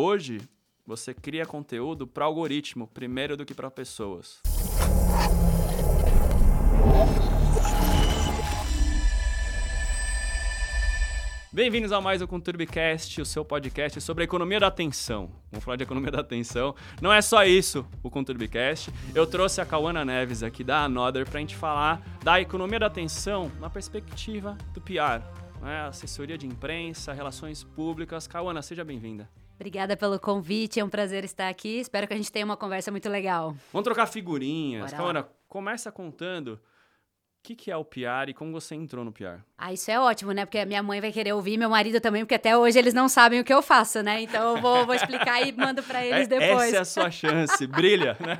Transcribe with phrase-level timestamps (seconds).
[0.00, 0.40] Hoje,
[0.86, 4.40] você cria conteúdo para algoritmo primeiro do que para pessoas.
[11.52, 15.32] Bem-vindos a mais um Conturbicast, o seu podcast sobre a economia da atenção.
[15.50, 16.76] Vamos falar de economia da atenção.
[17.02, 18.92] Não é só isso o Conturbicast.
[19.12, 22.86] Eu trouxe a Cauana Neves aqui da Another para a gente falar da economia da
[22.86, 25.24] atenção na perspectiva do PR.
[25.60, 25.80] Né?
[25.88, 28.28] Assessoria de imprensa, relações públicas.
[28.28, 29.28] Cauana, seja bem-vinda.
[29.58, 31.80] Obrigada pelo convite, é um prazer estar aqui.
[31.80, 33.56] Espero que a gente tenha uma conversa muito legal.
[33.72, 34.92] Vamos trocar figurinhas.
[34.92, 36.60] Cauana, começa contando
[37.48, 39.40] que, que é o PR e como você entrou no PR?
[39.56, 40.44] Ah, isso é ótimo, né?
[40.44, 43.40] Porque minha mãe vai querer ouvir, meu marido também, porque até hoje eles não sabem
[43.40, 44.20] o que eu faço, né?
[44.20, 46.68] Então eu vou, vou explicar e mando para eles é, depois.
[46.68, 48.38] Essa é a sua chance, brilha, né?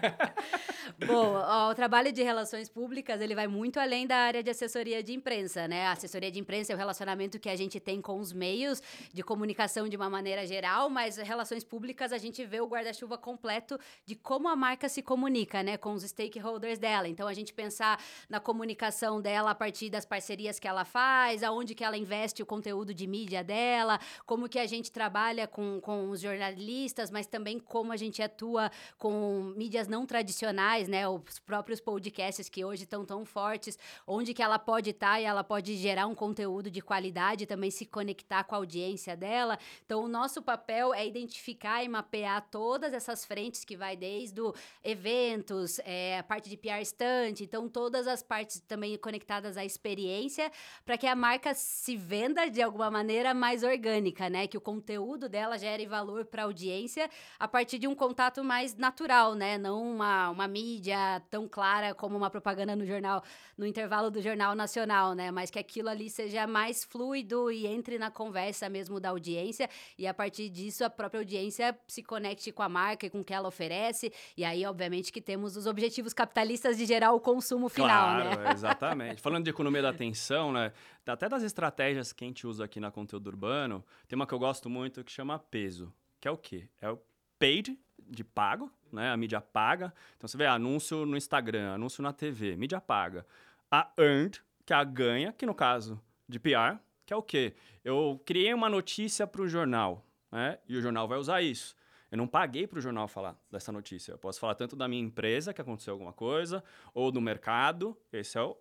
[1.07, 5.01] Bom, ó, o trabalho de relações públicas, ele vai muito além da área de assessoria
[5.01, 5.87] de imprensa, né?
[5.87, 9.23] A assessoria de imprensa é o relacionamento que a gente tem com os meios de
[9.23, 14.17] comunicação de uma maneira geral, mas relações públicas a gente vê o guarda-chuva completo de
[14.17, 15.77] como a marca se comunica, né?
[15.77, 17.07] Com os stakeholders dela.
[17.07, 21.77] Então, a gente pensar na comunicação dela a partir das parcerias que ela faz, aonde
[21.77, 26.11] que ela investe o conteúdo de mídia dela, como que a gente trabalha com, com
[26.11, 31.81] os jornalistas, mas também como a gente atua com mídias não tradicionais, né, os próprios
[31.81, 35.77] podcasts que hoje estão tão fortes, onde que ela pode estar tá e ela pode
[35.77, 39.59] gerar um conteúdo de qualidade, também se conectar com a audiência dela.
[39.85, 44.55] Então, o nosso papel é identificar e mapear todas essas frentes que vai desde o
[44.83, 50.51] eventos, é, a parte de PR stunt, então todas as partes também conectadas à experiência,
[50.85, 54.47] para que a marca se venda de alguma maneira mais orgânica, né?
[54.47, 58.75] Que o conteúdo dela gere valor para a audiência a partir de um contato mais
[58.77, 59.59] natural, né?
[59.59, 63.23] Não uma, uma mídia mídia tão clara como uma propaganda no jornal,
[63.57, 65.31] no intervalo do Jornal Nacional, né?
[65.31, 69.69] Mas que aquilo ali seja mais fluido e entre na conversa mesmo da audiência
[69.99, 73.25] e a partir disso a própria audiência se conecte com a marca e com o
[73.25, 74.13] que ela oferece.
[74.37, 78.53] E aí, obviamente, que temos os objetivos capitalistas de gerar o consumo final, claro, né?
[78.53, 79.21] Exatamente.
[79.21, 80.73] Falando de economia da atenção, né?
[81.05, 84.39] Até das estratégias que a gente usa aqui na conteúdo urbano, tem uma que eu
[84.39, 86.69] gosto muito que chama peso, que é o quê?
[86.81, 87.01] É o
[87.39, 89.11] paid de pago, né?
[89.11, 89.93] A mídia paga.
[90.17, 93.27] Então você vê anúncio no Instagram, anúncio na TV, mídia paga.
[93.71, 97.55] A earned, que é a ganha, que no caso de PR, que é o quê?
[97.85, 100.59] Eu criei uma notícia para o jornal, né?
[100.69, 101.77] E o jornal vai usar isso.
[102.11, 104.13] Eu não paguei para o jornal falar dessa notícia.
[104.13, 106.65] Eu posso falar tanto da minha empresa, que aconteceu alguma coisa,
[106.95, 107.97] ou do mercado.
[108.13, 108.57] Esse é o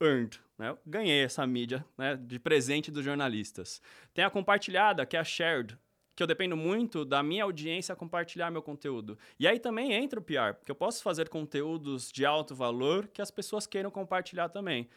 [0.00, 0.76] earned, né?
[0.86, 3.80] Ganhei essa mídia né, de presente dos jornalistas.
[4.12, 5.78] Tem a compartilhada, que é a shared,
[6.16, 9.18] que eu dependo muito da minha audiência compartilhar meu conteúdo.
[9.38, 13.20] E aí também entra o PR, porque eu posso fazer conteúdos de alto valor que
[13.20, 14.88] as pessoas queiram compartilhar também.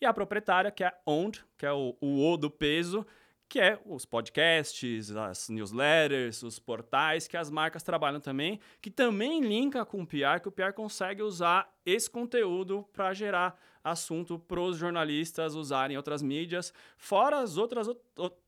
[0.00, 3.06] E a proprietária, que é owned, que é o, o O do peso,
[3.48, 9.40] que é os podcasts, as newsletters, os portais que as marcas trabalham também, que também
[9.40, 14.60] linka com o PR, que o PR consegue usar esse conteúdo para gerar assunto para
[14.60, 17.88] os jornalistas usarem outras mídias, fora as outras,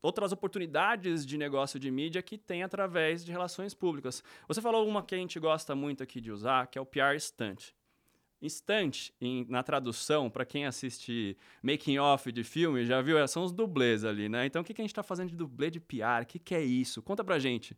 [0.01, 4.25] outras oportunidades de negócio de mídia que tem através de relações públicas.
[4.49, 7.19] Você falou uma que a gente gosta muito aqui de usar, que é o PR
[7.21, 7.75] Stunt.
[8.41, 9.15] Instante,
[9.49, 13.27] na tradução, para quem assiste making off de filme, já viu?
[13.29, 14.45] São os dublês ali, né?
[14.45, 16.23] Então, o que, que a gente está fazendo de dublê de PR?
[16.23, 17.03] O que, que é isso?
[17.03, 17.77] Conta pra gente.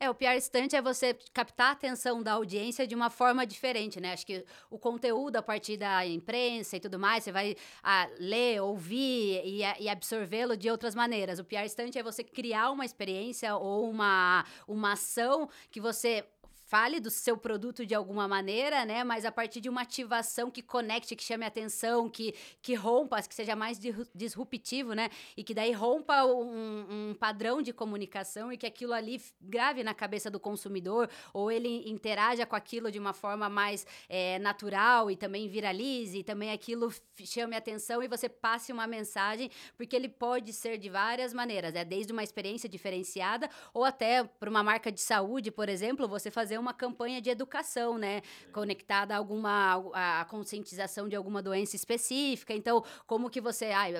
[0.00, 4.00] É, o PR Stunt é você captar a atenção da audiência de uma forma diferente,
[4.00, 4.12] né?
[4.12, 8.62] Acho que o conteúdo a partir da imprensa e tudo mais, você vai ah, ler,
[8.62, 11.40] ouvir e, e absorvê-lo de outras maneiras.
[11.40, 16.24] O PR Stunt é você criar uma experiência ou uma, uma ação que você
[16.68, 19.02] fale do seu produto de alguma maneira, né?
[19.02, 23.34] Mas a partir de uma ativação que conecte, que chame atenção, que, que rompa, que
[23.34, 23.80] seja mais
[24.14, 25.08] disruptivo, né?
[25.34, 29.94] E que daí rompa um, um padrão de comunicação e que aquilo ali grave na
[29.94, 35.16] cabeça do consumidor ou ele interaja com aquilo de uma forma mais é, natural e
[35.16, 36.92] também viralize e também aquilo
[37.24, 41.82] chame atenção e você passe uma mensagem, porque ele pode ser de várias maneiras, é
[41.82, 46.57] desde uma experiência diferenciada ou até para uma marca de saúde, por exemplo, você fazer
[46.58, 48.22] uma campanha de educação, né?
[48.52, 52.52] Conectada a alguma a, a conscientização de alguma doença específica.
[52.52, 53.92] Então, como que você, ai,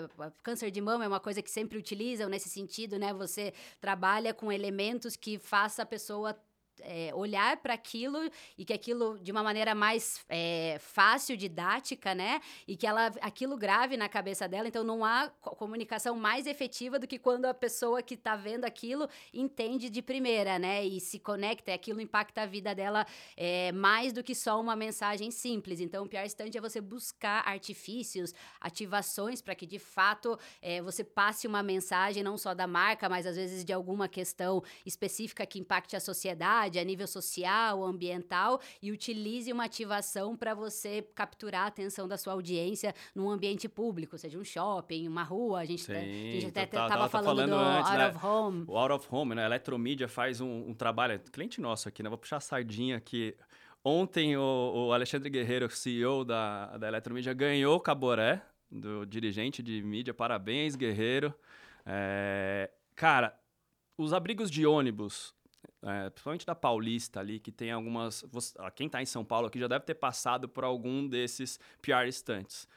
[0.43, 3.13] câncer de mama é uma coisa que sempre utilizam nesse sentido, né?
[3.13, 6.37] Você trabalha com elementos que faça a pessoa
[6.83, 8.19] é, olhar para aquilo
[8.57, 12.41] e que aquilo de uma maneira mais é, fácil, didática, né?
[12.67, 14.69] E que ela aquilo grave na cabeça dela.
[14.69, 19.09] Então não há comunicação mais efetiva do que quando a pessoa que está vendo aquilo
[19.33, 20.85] entende de primeira, né?
[20.85, 25.31] E se conecta, aquilo impacta a vida dela é, mais do que só uma mensagem
[25.31, 25.81] simples.
[25.81, 31.05] Então o pior instante é você buscar artifícios, ativações para que de fato é, você
[31.05, 35.59] passe uma mensagem não só da marca, mas às vezes de alguma questão específica que
[35.59, 41.67] impacte a sociedade, a nível social, ambiental, e utilize uma ativação para você capturar a
[41.69, 45.61] atenção da sua audiência num ambiente público, seja um shopping, uma rua.
[45.61, 48.09] A gente, Sim, tá, a gente até estava falando, falando, do antes, Out né?
[48.09, 48.65] of Home.
[48.67, 49.45] O Out of Home, né?
[49.45, 51.21] A Eletromídia faz um, um trabalho.
[51.33, 52.09] Cliente nosso aqui, né?
[52.09, 53.37] Vou puxar a sardinha aqui.
[53.85, 59.83] Ontem o, o Alexandre Guerreiro, CEO da, da Eletromídia, ganhou o Caboré, do dirigente de
[59.83, 60.13] mídia.
[60.13, 61.33] Parabéns, Guerreiro.
[61.87, 63.39] É, cara,
[63.97, 65.35] os abrigos de ônibus,
[65.83, 68.25] é, principalmente da Paulista ali, que tem algumas.
[68.31, 71.59] você- ah, quem está em São Paulo aqui já deve ter passado por algum desses
[71.83, 72.69] PR estantes,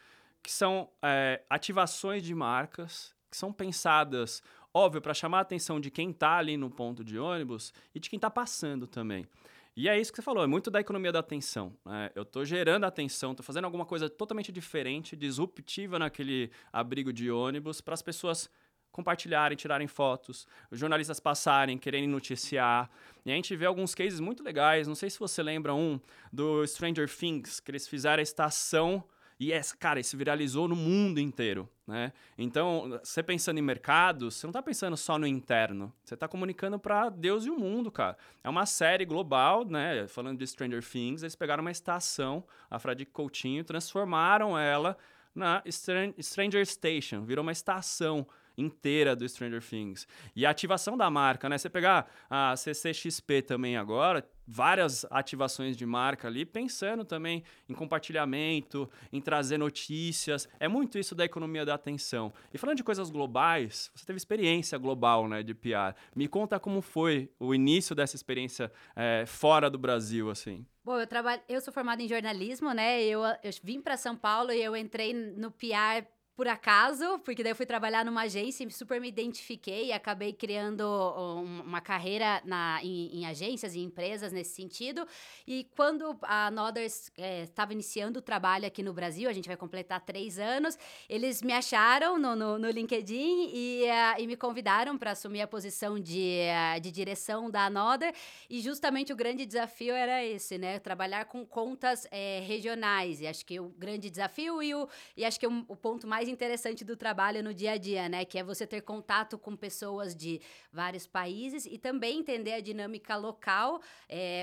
[0.44, 4.44] que são é, ativações de marcas que são pensadas,
[4.74, 8.10] óbvio, para chamar a atenção de quem está ali no ponto de ônibus e de
[8.10, 9.26] quem está passando também.
[9.74, 11.74] E é isso que você falou, é muito da economia da atenção.
[11.86, 12.12] né?
[12.14, 17.80] Eu estou gerando atenção, estou fazendo alguma coisa totalmente diferente, disruptiva naquele abrigo de ônibus
[17.80, 18.50] para as pessoas
[18.92, 22.90] compartilharem, tirarem fotos, os jornalistas passarem, quererem noticiar.
[23.26, 24.88] E a gente vê alguns cases muito legais.
[24.88, 26.00] Não sei se você lembra um
[26.32, 29.04] do Stranger Things, que eles fizeram a estação
[29.40, 32.14] e, essa, cara, isso viralizou no mundo inteiro, né?
[32.38, 35.92] Então, você pensando em mercados, você não está pensando só no interno.
[36.04, 38.16] Você está comunicando para Deus e o mundo, cara.
[38.44, 40.08] É uma série global, né?
[40.08, 44.96] Falando de Stranger Things, eles pegaram uma estação, a Fradique Coutinho, transformaram ela
[45.34, 50.08] na Stran- Stranger Station, virou uma estação inteira do Stranger Things.
[50.36, 51.58] E a ativação da marca, né?
[51.58, 58.90] Você pegar a CCXP também agora, várias ativações de marca ali, pensando também em compartilhamento,
[59.12, 60.48] em trazer notícias.
[60.60, 62.34] É muito isso da economia da atenção.
[62.54, 65.96] E falando de coisas globais, você teve experiência global, né, de PR.
[66.16, 70.66] Me conta como foi o início dessa experiência eh, fora do Brasil, assim.
[70.84, 73.02] Bom, eu trabalho, eu sou formada em jornalismo, né?
[73.04, 76.06] Eu, eu vim para São Paulo e eu entrei no PR
[76.36, 80.34] por acaso, porque daí eu fui trabalhar numa agência e super me identifiquei e acabei
[80.34, 85.06] criando um- uma carreira na, em, em agências e empresas nesse sentido.
[85.46, 87.12] E quando a Noders
[87.44, 90.78] estava iniciando o trabalho aqui no Brasil, a gente vai completar três anos,
[91.10, 95.48] eles me acharam no, no, no LinkedIn e, eh, e me convidaram para assumir a
[95.48, 98.14] posição de, eh, de direção da Another.
[98.50, 100.80] E justamente o grande desafio era esse, né?
[100.80, 103.22] Trabalhar com contas eh, regionais.
[103.22, 106.28] E acho que o grande desafio e, o, e acho que o, o ponto mais
[106.32, 108.26] interessante do trabalho no dia a dia, né?
[108.26, 110.42] Que é você ter contato com pessoas de
[110.72, 113.82] vários países e também entender a dinâmica local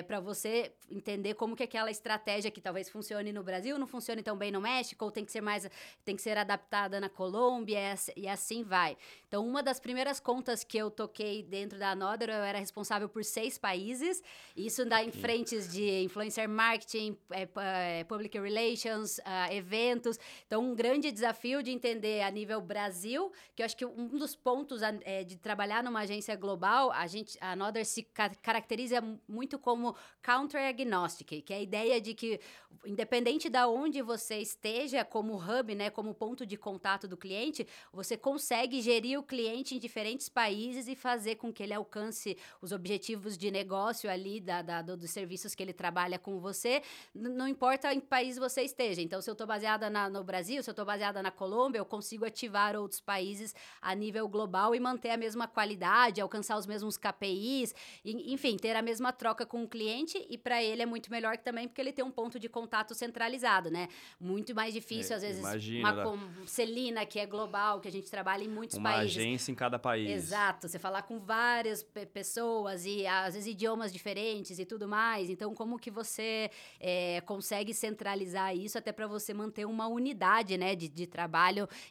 [0.06, 4.36] para você entender como que aquela estratégia que talvez funcione no Brasil não funcione tão
[4.36, 5.68] bem no México ou tem que ser mais
[6.04, 8.96] tem que ser adaptada na Colômbia e ass- assim vai.
[9.26, 13.24] Então, uma das primeiras contas que eu toquei dentro da Another, eu era responsável por
[13.24, 14.22] seis países.
[14.56, 20.18] Isso dá em frentes de influencer marketing, eh, eh, public relations, ah, eventos.
[20.46, 24.34] Então, um grande desafio de entender a nível Brasil, que eu acho que um dos
[24.34, 29.58] pontos eh, de trabalhar numa agência global, a gente, a Another se ca- caracteriza muito
[29.58, 32.40] como counter agnostic, que é a ideia de que
[32.84, 38.16] independente da onde você esteja como hub, né, como ponto de contato do cliente, você
[38.16, 43.36] consegue gerir o cliente em diferentes países e fazer com que ele alcance os objetivos
[43.36, 46.82] de negócio ali da, da- do- dos serviços que ele trabalha com você,
[47.14, 49.00] não importa em que país você esteja.
[49.02, 51.84] Então, se eu estou baseada na- no Brasil, se eu estou baseada na Colômbia, eu
[51.84, 56.96] consigo ativar outros países a nível global e manter a mesma qualidade, alcançar os mesmos
[56.96, 57.74] KPIs,
[58.04, 61.36] e- enfim, ter a mesma troca com o cliente e para ele é muito melhor
[61.38, 63.88] também porque ele tem um ponto de contato centralizado, né?
[64.20, 66.04] Muito mais difícil, É, às vezes, imagina, uma né?
[66.04, 69.16] com Celina, que é global, que a gente trabalha em muitos Uma países.
[69.16, 70.08] agência em cada país.
[70.10, 75.30] Exato, você falar com várias pe- pessoas e às vezes idiomas diferentes e tudo mais.
[75.30, 76.50] Então, como que você
[76.80, 81.38] é, consegue centralizar isso até para você manter uma unidade né, de, de trabalho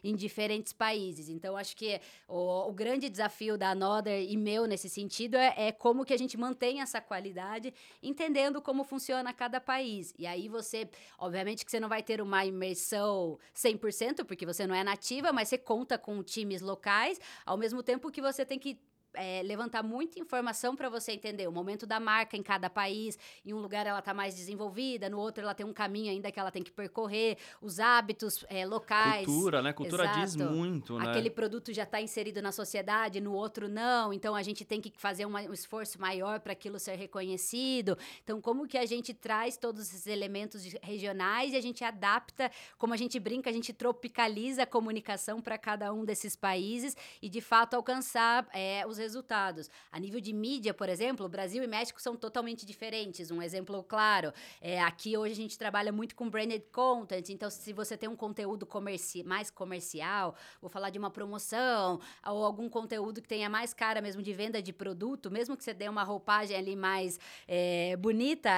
[0.02, 1.28] em diferentes países?
[1.28, 5.72] Então, acho que o, o grande desafio da Another e meu nesse sentido é, é
[5.72, 7.72] como que a gente mantém essa qualidade,
[8.02, 10.14] entendendo como funciona cada país.
[10.18, 10.88] E aí você,
[11.18, 15.48] obviamente que você não vai ter uma imersão 100%, porque você não é nativa, mas
[15.48, 18.78] você conta com times locais, ao mesmo tempo que você tem que
[19.18, 23.18] é, levantar muita informação para você entender o momento da marca em cada país.
[23.44, 26.38] Em um lugar ela está mais desenvolvida, no outro ela tem um caminho ainda que
[26.38, 29.26] ela tem que percorrer, os hábitos é, locais.
[29.26, 29.72] Cultura, né?
[29.72, 30.20] Cultura Exato.
[30.20, 31.10] diz muito, né?
[31.10, 34.12] Aquele produto já está inserido na sociedade, no outro não.
[34.12, 37.98] Então a gente tem que fazer uma, um esforço maior para aquilo ser reconhecido.
[38.22, 42.94] Então, como que a gente traz todos esses elementos regionais e a gente adapta, como
[42.94, 47.40] a gente brinca, a gente tropicaliza a comunicação para cada um desses países e de
[47.40, 49.07] fato alcançar é, os resultados.
[49.90, 53.30] A nível de mídia, por exemplo, Brasil e México são totalmente diferentes.
[53.30, 57.72] Um exemplo claro, é, aqui hoje a gente trabalha muito com branded content, então se
[57.72, 63.20] você tem um conteúdo comerci mais comercial, vou falar de uma promoção, ou algum conteúdo
[63.22, 66.56] que tenha mais cara mesmo de venda de produto, mesmo que você dê uma roupagem
[66.56, 68.50] ali mais é, bonita,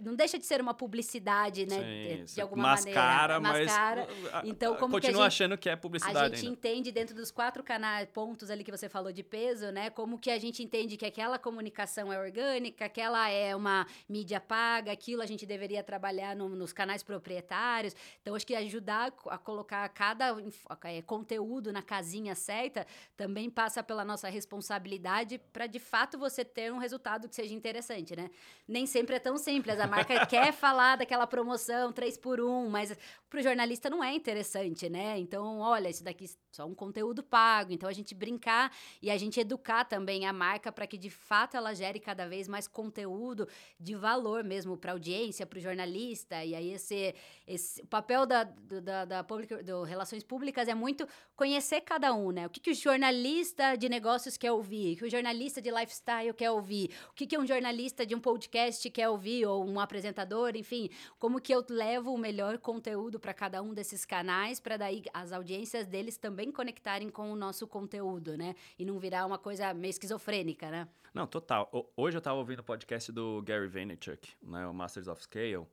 [0.00, 1.76] não deixa de ser uma publicidade, né?
[1.76, 3.66] Sim, de, de alguma mascara, maneira.
[3.66, 6.18] Mascara, mas então, como continua que a gente, achando que é publicidade.
[6.18, 6.50] A gente ainda.
[6.50, 9.90] entende dentro dos quatro canais, pontos ali que você falou de peso, né?
[9.90, 14.92] Como que a gente entende que aquela comunicação é orgânica, aquela é uma mídia paga,
[14.92, 17.94] aquilo a gente deveria trabalhar no, nos canais proprietários.
[18.20, 20.36] Então, acho que ajudar a colocar cada
[20.84, 22.86] é, conteúdo na casinha certa
[23.16, 28.14] também passa pela nossa responsabilidade para de fato você ter um resultado que seja interessante,
[28.16, 28.30] né?
[28.66, 29.78] Nem sempre é tão simples.
[29.78, 32.96] A marca quer falar daquela promoção 3 por 1, mas
[33.28, 35.18] para o jornalista não é interessante, né?
[35.18, 37.72] Então, olha, isso daqui é só um conteúdo pago.
[37.72, 38.72] Então, a gente brincar
[39.02, 42.48] e a gente educar também a marca para que de fato ela gere cada vez
[42.48, 43.48] mais conteúdo
[43.80, 46.44] de valor mesmo para a audiência, para o jornalista.
[46.44, 47.14] E aí, esse,
[47.46, 52.30] esse o papel da, da, da public, do Relações Públicas é muito conhecer cada um,
[52.30, 52.46] né?
[52.46, 56.34] O que, que o jornalista de negócios quer ouvir, o que o jornalista de lifestyle
[56.34, 60.56] quer ouvir, o que, que um jornalista de um podcast quer ouvir, ou um apresentador,
[60.56, 65.04] enfim, como que eu levo o melhor conteúdo para cada um desses canais, para daí
[65.14, 68.54] as audiências deles também conectarem com o nosso conteúdo, né?
[68.78, 70.88] E não virar uma coisa meio esquizofrênica, né?
[71.12, 71.70] Não, total.
[71.96, 75.66] Hoje eu estava ouvindo o podcast do Gary Vaynerchuk, né, o Masters of Scale,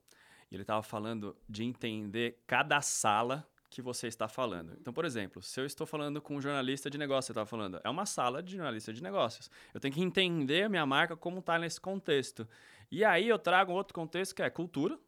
[0.50, 4.76] e ele estava falando de entender cada sala que você está falando.
[4.80, 7.80] Então, por exemplo, se eu estou falando com um jornalista de negócio, você estava falando,
[7.82, 9.50] é uma sala de jornalista de negócios.
[9.74, 12.48] Eu tenho que entender a minha marca como está nesse contexto.
[12.90, 14.98] E aí eu trago outro contexto que é cultura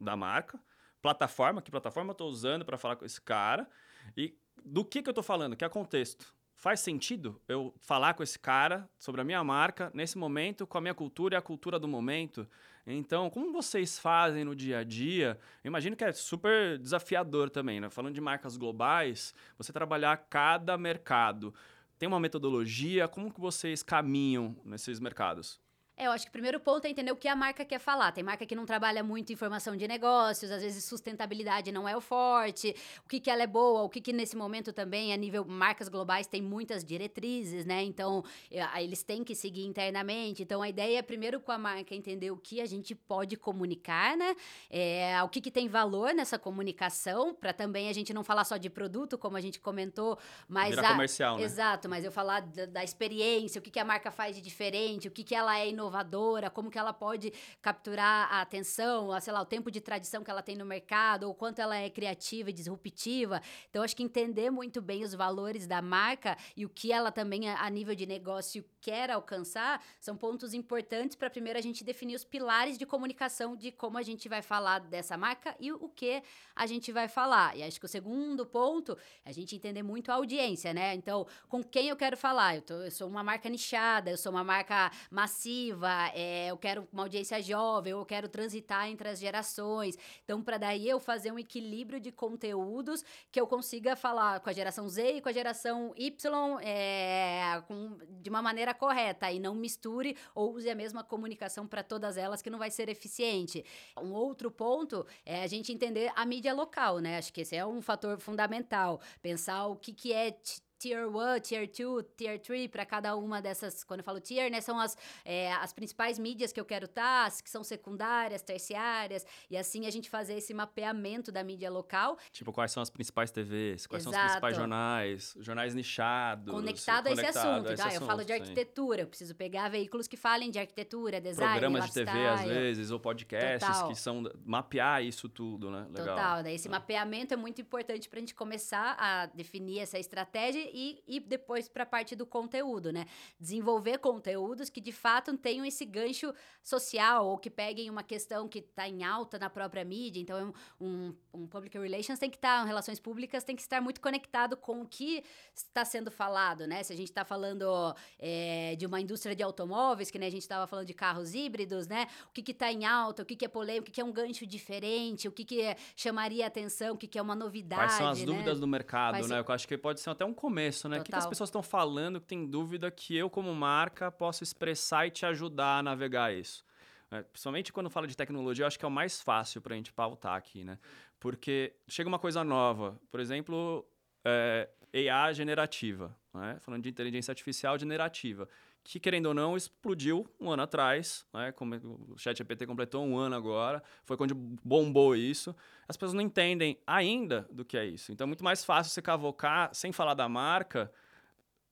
[0.00, 0.58] da marca,
[1.02, 3.68] plataforma, que plataforma eu estou usando para falar com esse cara,
[4.16, 6.32] e do que, que eu estou falando, que é contexto.
[6.62, 10.80] Faz sentido eu falar com esse cara sobre a minha marca nesse momento, com a
[10.80, 12.46] minha cultura e a cultura do momento?
[12.86, 15.36] Então, como vocês fazem no dia a dia?
[15.64, 17.90] Eu imagino que é super desafiador também, né?
[17.90, 21.52] Falando de marcas globais, você trabalhar cada mercado.
[21.98, 23.08] Tem uma metodologia?
[23.08, 25.60] Como que vocês caminham nesses mercados?
[25.96, 28.12] É, eu acho que o primeiro ponto é entender o que a marca quer falar.
[28.12, 32.00] Tem marca que não trabalha muito informação de negócios, às vezes sustentabilidade não é o
[32.00, 35.44] forte, o que, que ela é boa, o que, que nesse momento também, a nível
[35.44, 37.82] marcas globais, tem muitas diretrizes, né?
[37.82, 40.42] Então, é, eles têm que seguir internamente.
[40.42, 44.16] Então, a ideia é primeiro com a marca entender o que a gente pode comunicar,
[44.16, 44.34] né?
[44.70, 48.56] É, o que, que tem valor nessa comunicação, para também a gente não falar só
[48.56, 50.18] de produto, como a gente comentou,
[50.48, 50.70] mas.
[50.70, 51.44] Vira a, comercial, né?
[51.44, 55.06] Exato, mas eu falar da, da experiência, o que, que a marca faz de diferente,
[55.06, 59.20] o que, que ela é inovadora inovadora, como que ela pode capturar a atenção, a,
[59.20, 61.90] sei lá, o tempo de tradição que ela tem no mercado, ou quanto ela é
[61.90, 63.42] criativa e disruptiva.
[63.68, 67.48] Então, acho que entender muito bem os valores da marca e o que ela também,
[67.48, 72.24] a, nível de negócio, quer alcançar, são pontos importantes para primeiro a gente definir os
[72.24, 76.22] pilares de comunicação de como a gente vai falar dessa marca e o que
[76.54, 77.56] a gente vai falar.
[77.56, 80.94] E acho que o segundo ponto é a gente entender muito a audiência, né?
[80.94, 82.56] Então, com quem eu quero falar?
[82.56, 85.71] Eu, tô, eu sou uma marca nichada, eu sou uma marca massiva,
[86.14, 89.96] é, eu quero uma audiência jovem, eu quero transitar entre as gerações.
[90.24, 94.52] Então, para daí eu fazer um equilíbrio de conteúdos que eu consiga falar com a
[94.52, 99.54] geração Z e com a geração Y é, com, de uma maneira correta e não
[99.54, 103.64] misture ou use a mesma comunicação para todas elas que não vai ser eficiente.
[104.00, 107.18] Um outro ponto é a gente entender a mídia local, né?
[107.18, 109.00] Acho que esse é um fator fundamental.
[109.20, 110.36] Pensar o que, que é
[110.82, 113.84] Tier 1, Tier 2, Tier 3 para cada uma dessas.
[113.84, 117.30] Quando eu falo Tier, né, são as, é, as principais mídias que eu quero estar,
[117.30, 122.18] tá, que são secundárias, terciárias, e assim a gente fazer esse mapeamento da mídia local.
[122.32, 124.16] Tipo, quais são as principais TVs, quais Exato.
[124.16, 126.52] são os principais jornais, jornais nichados.
[126.52, 127.68] Conectado, a esse assunto.
[127.68, 129.02] A esse ah, assunto, eu falo de arquitetura, sim.
[129.02, 132.98] eu preciso pegar veículos que falem de arquitetura, design, Programas de TV, às vezes, ou
[132.98, 133.88] podcasts Total.
[133.88, 134.24] que são.
[134.44, 135.86] mapear isso tudo, né?
[135.90, 136.16] Legal.
[136.16, 136.42] Total.
[136.42, 136.70] Daí esse é.
[136.72, 141.68] mapeamento é muito importante para a gente começar a definir essa estratégia e, e depois
[141.68, 143.06] para a parte do conteúdo, né?
[143.38, 148.60] Desenvolver conteúdos que de fato tenham esse gancho social ou que peguem uma questão que
[148.60, 150.20] está em alta na própria mídia.
[150.20, 154.00] Então, um, um public relations tem que estar, tá, relações públicas tem que estar muito
[154.00, 155.22] conectado com o que
[155.54, 156.82] está sendo falado, né?
[156.82, 160.42] Se a gente está falando é, de uma indústria de automóveis, que né, a gente
[160.42, 162.06] estava falando de carros híbridos, né?
[162.28, 164.12] O que está em alta, o que, que é polêmico, o que, que é um
[164.12, 167.82] gancho diferente, o que, que é, chamaria atenção, o que, que é uma novidade.
[167.82, 168.26] Quais são as né?
[168.26, 169.40] dúvidas do mercado, Quais né?
[169.40, 170.96] Eu acho que pode ser até um começo, né?
[170.96, 171.00] Total.
[171.00, 174.42] O que, que as pessoas estão falando que tem dúvida que eu, como marca, posso
[174.42, 176.64] expressar e te ajudar a navegar isso?
[177.10, 179.76] É, principalmente quando fala de tecnologia, eu acho que é o mais fácil para a
[179.76, 180.78] gente pautar aqui, né?
[181.20, 183.86] Porque chega uma coisa nova, por exemplo,
[184.24, 186.56] é, AI generativa, né?
[186.60, 188.48] falando de inteligência artificial generativa,
[188.84, 191.52] que, querendo ou não, explodiu um ano atrás, né?
[191.52, 191.74] Como
[192.10, 195.54] o ChatGPT completou um ano agora, foi quando bombou isso.
[195.86, 198.12] As pessoas não entendem ainda do que é isso.
[198.12, 200.92] Então é muito mais fácil você cavocar, sem falar da marca,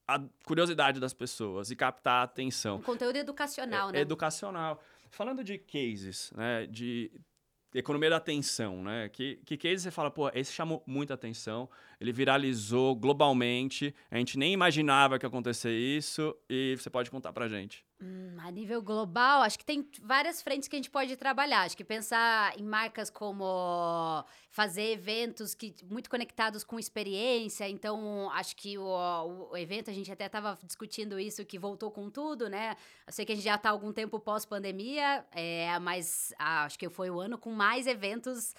[0.06, 2.76] a curiosidade das pessoas e captar a atenção.
[2.76, 4.00] Um conteúdo educacional, é, né?
[4.00, 4.82] Educacional.
[5.10, 7.10] Falando de cases, né, de
[7.74, 9.08] economia da atenção, né?
[9.08, 11.68] Que, que case você fala, pô, esse chamou muita atenção,
[12.00, 17.32] ele viralizou globalmente, a gente nem imaginava que ia acontecer isso e você pode contar
[17.32, 17.84] pra gente.
[18.02, 21.64] Hum, a nível global, acho que tem várias frentes que a gente pode trabalhar.
[21.64, 27.68] Acho que pensar em marcas como fazer eventos que muito conectados com experiência.
[27.68, 32.08] Então, acho que o, o evento, a gente até estava discutindo isso, que voltou com
[32.08, 32.74] tudo, né?
[33.06, 36.88] Eu sei que a gente já está algum tempo pós-pandemia, é, mas ah, acho que
[36.88, 38.54] foi o ano com mais eventos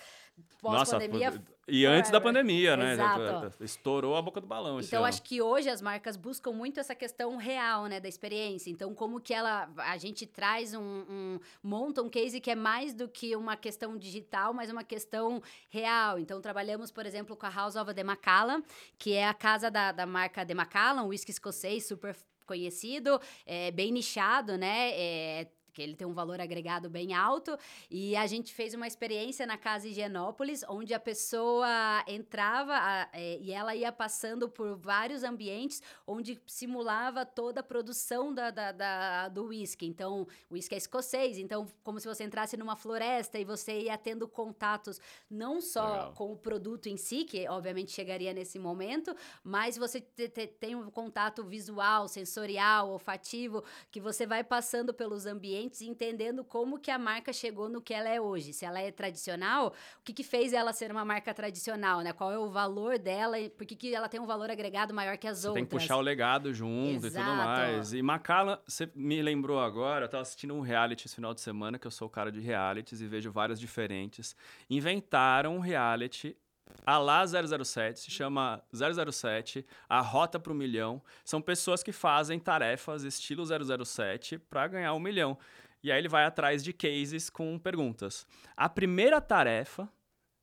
[0.61, 1.41] pós-pandemia.
[1.67, 2.93] E antes da pandemia, né?
[2.93, 3.63] Exato.
[3.63, 4.79] Estourou a boca do balão.
[4.81, 7.99] Então, acho que hoje as marcas buscam muito essa questão real, né?
[7.99, 8.69] Da experiência.
[8.69, 9.69] Então, como que ela.
[9.77, 10.81] A gente traz um.
[10.81, 15.41] um monta um case que é mais do que uma questão digital, mas uma questão
[15.69, 16.19] real.
[16.19, 18.61] Então, trabalhamos, por exemplo, com a House of the Macallan,
[18.97, 23.71] que é a casa da, da marca The Macallan, um whisky escocês super conhecido, é,
[23.71, 24.91] bem nichado, né?
[24.91, 27.57] É, que ele tem um valor agregado bem alto.
[27.89, 33.39] E a gente fez uma experiência na casa Higienópolis, onde a pessoa entrava a, é,
[33.39, 39.29] e ela ia passando por vários ambientes, onde simulava toda a produção da, da, da
[39.29, 39.85] do whisky.
[39.85, 43.97] Então, o whisky é escocês, então, como se você entrasse numa floresta e você ia
[43.97, 44.99] tendo contatos
[45.29, 46.13] não só Legal.
[46.13, 50.75] com o produto em si, que obviamente chegaria nesse momento, mas você te, te, tem
[50.75, 56.89] um contato visual, sensorial, olfativo, que você vai passando pelos ambientes clientes entendendo como que
[56.89, 58.53] a marca chegou no que ela é hoje.
[58.53, 59.67] Se ela é tradicional,
[59.99, 62.13] o que, que fez ela ser uma marca tradicional, né?
[62.13, 65.17] Qual é o valor dela e por que, que ela tem um valor agregado maior
[65.17, 65.61] que as você outras.
[65.61, 67.25] Tem que puxar o legado junto Exato.
[67.25, 67.93] e tudo mais.
[67.93, 71.77] E Macala, você me lembrou agora, eu tava assistindo um reality esse final de semana,
[71.77, 74.35] que eu sou o cara de realities e vejo várias diferentes.
[74.69, 76.35] Inventaram um reality
[76.85, 81.01] a lá 007, se chama 007, a Rota para o Milhão.
[81.23, 85.37] São pessoas que fazem tarefas estilo 007 para ganhar um milhão.
[85.83, 88.27] E aí ele vai atrás de cases com perguntas.
[88.55, 89.89] A primeira tarefa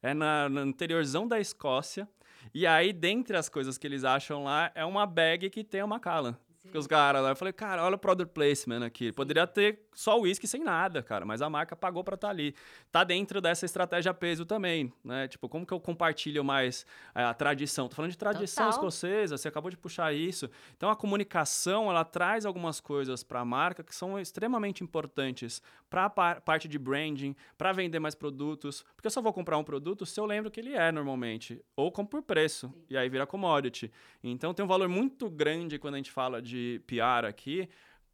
[0.03, 2.09] é na, no interiorzão da Escócia.
[2.55, 5.97] E aí, dentre as coisas que eles acham lá, é uma bag que tem uma
[5.97, 6.37] Macallan.
[6.75, 9.13] Os caras lá, eu falei, cara, olha o product placement aqui.
[9.13, 12.55] Poderia ter só uísque sem nada, cara, mas a marca pagou para estar tá ali.
[12.93, 15.27] Tá dentro dessa estratégia peso também, né?
[15.27, 16.85] Tipo, como que eu compartilho mais
[17.15, 17.89] é, a tradição?
[17.89, 18.79] Tô falando de tradição Total.
[18.79, 20.51] escocesa, você acabou de puxar isso.
[20.77, 26.05] Então a comunicação, ela traz algumas coisas para a marca que são extremamente importantes para
[26.05, 29.65] a par parte de branding, para vender mais produtos, porque eu só vou comprar um
[29.65, 32.85] produto se eu lembro que ele é normalmente, ou compro por preço, Sim.
[32.91, 33.91] e aí vira commodity.
[34.23, 37.69] Então tem um valor muito grande quando a gente fala de de PR aqui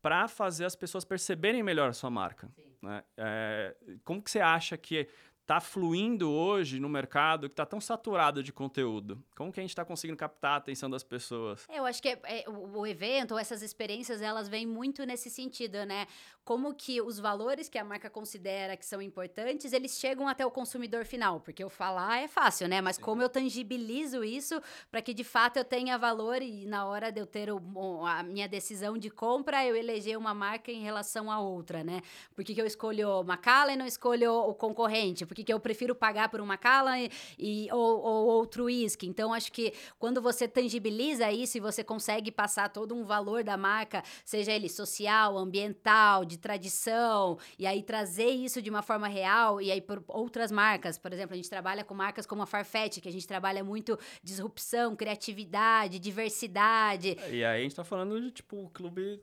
[0.05, 2.51] para fazer as pessoas perceberem melhor a sua marca.
[2.83, 3.03] Né?
[3.17, 5.09] É, como que você acha que
[5.44, 9.22] está fluindo hoje no mercado que está tão saturado de conteúdo?
[9.37, 11.66] Como que a gente está conseguindo captar a atenção das pessoas?
[11.70, 15.85] Eu acho que é, é, o, evento, ou essas experiências, elas vêm muito nesse sentido,
[15.85, 16.07] né?
[16.44, 20.50] Como que os valores que a marca considera que são importantes, eles chegam até o
[20.50, 22.80] consumidor final, porque eu falar é fácil, né?
[22.80, 23.02] Mas Sim.
[23.02, 27.20] como eu tangibilizo isso para que de fato eu tenha valor e na hora de
[27.20, 27.61] eu ter o,
[28.07, 32.00] a minha decisão de compra, eu eleger uma marca em relação a outra, né?
[32.35, 35.26] Por que, que eu escolho Macallan e não escolho o concorrente?
[35.35, 39.07] Por que, que eu prefiro pagar por uma cala e, e ou, ou, outro uísque.
[39.07, 43.57] Então, acho que quando você tangibiliza isso e você consegue passar todo um valor da
[43.57, 49.61] marca, seja ele social, ambiental, de tradição, e aí trazer isso de uma forma real,
[49.61, 53.01] e aí por outras marcas, por exemplo, a gente trabalha com marcas como a Farfetch,
[53.01, 57.18] que a gente trabalha muito disrupção, criatividade, diversidade.
[57.29, 59.20] E aí a gente tá falando de, tipo, o clube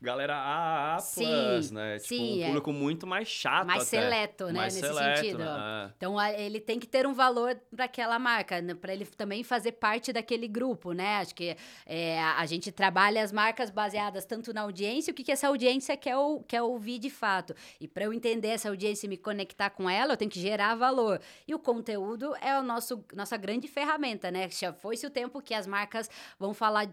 [0.00, 1.98] galera AA+, sim, né?
[1.98, 2.46] Tipo, sim, um é.
[2.46, 2.72] público é.
[2.72, 4.00] muito mais chato Mais até.
[4.00, 4.52] seleto, né?
[4.52, 5.38] Mais nesse seleto, sentido.
[5.58, 5.90] É.
[5.96, 10.12] Então ele tem que ter um valor para aquela marca, para ele também fazer parte
[10.12, 11.18] daquele grupo, né?
[11.18, 15.22] Acho que é, a a gente trabalha as marcas baseadas tanto na audiência, o que,
[15.22, 17.54] que essa audiência quer, ou- quer ouvir de fato.
[17.78, 20.74] E para eu entender essa audiência e me conectar com ela, eu tenho que gerar
[20.74, 21.20] valor.
[21.46, 24.48] E o conteúdo é a nosso, nossa grande ferramenta, né?
[24.50, 26.08] Já foi-se o tempo que as marcas
[26.38, 26.88] vão falar.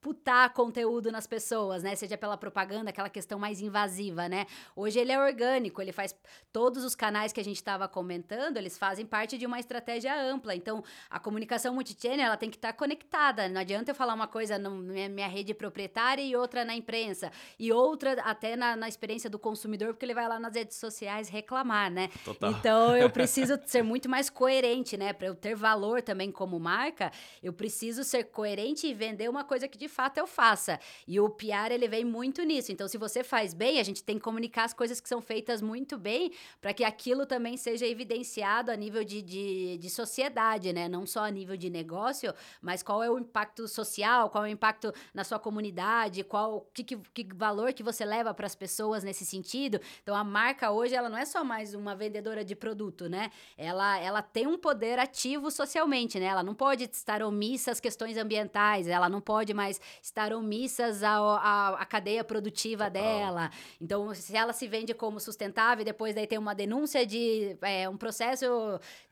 [0.00, 1.96] Putar conteúdo nas pessoas, né?
[1.96, 4.46] Seja pela propaganda, aquela questão mais invasiva, né?
[4.76, 6.14] Hoje ele é orgânico, ele faz
[6.52, 10.54] todos os canais que a gente estava comentando, eles fazem parte de uma estratégia ampla.
[10.54, 13.48] Então, a comunicação multichannel, ela tem que estar conectada.
[13.48, 17.32] Não adianta eu falar uma coisa na minha, minha rede proprietária e outra na imprensa
[17.58, 21.28] e outra até na, na experiência do consumidor, porque ele vai lá nas redes sociais
[21.28, 22.08] reclamar, né?
[22.24, 22.52] Total.
[22.52, 25.12] Então, eu preciso ser muito mais coerente, né?
[25.12, 27.10] Para eu ter valor também como marca,
[27.42, 30.78] eu preciso ser coerente e vender uma coisa que de fato eu faça.
[31.06, 32.70] E o PR, ele vem muito nisso.
[32.70, 35.60] Então, se você faz bem, a gente tem que comunicar as coisas que são feitas
[35.60, 40.88] muito bem para que aquilo também seja evidenciado a nível de, de, de sociedade, né?
[40.88, 44.52] Não só a nível de negócio, mas qual é o impacto social, qual é o
[44.52, 49.02] impacto na sua comunidade, qual que, que, que valor que você leva para as pessoas
[49.02, 49.80] nesse sentido.
[50.02, 53.30] Então, a marca hoje, ela não é só mais uma vendedora de produto, né?
[53.56, 56.26] Ela, ela tem um poder ativo socialmente, né?
[56.26, 61.16] Ela não pode estar omissa às questões ambientais, ela não pode mais estar omissas à,
[61.18, 63.02] à, à cadeia produtiva Total.
[63.02, 63.50] dela.
[63.80, 67.88] Então, se ela se vende como sustentável e depois daí tem uma denúncia de é,
[67.88, 68.44] um processo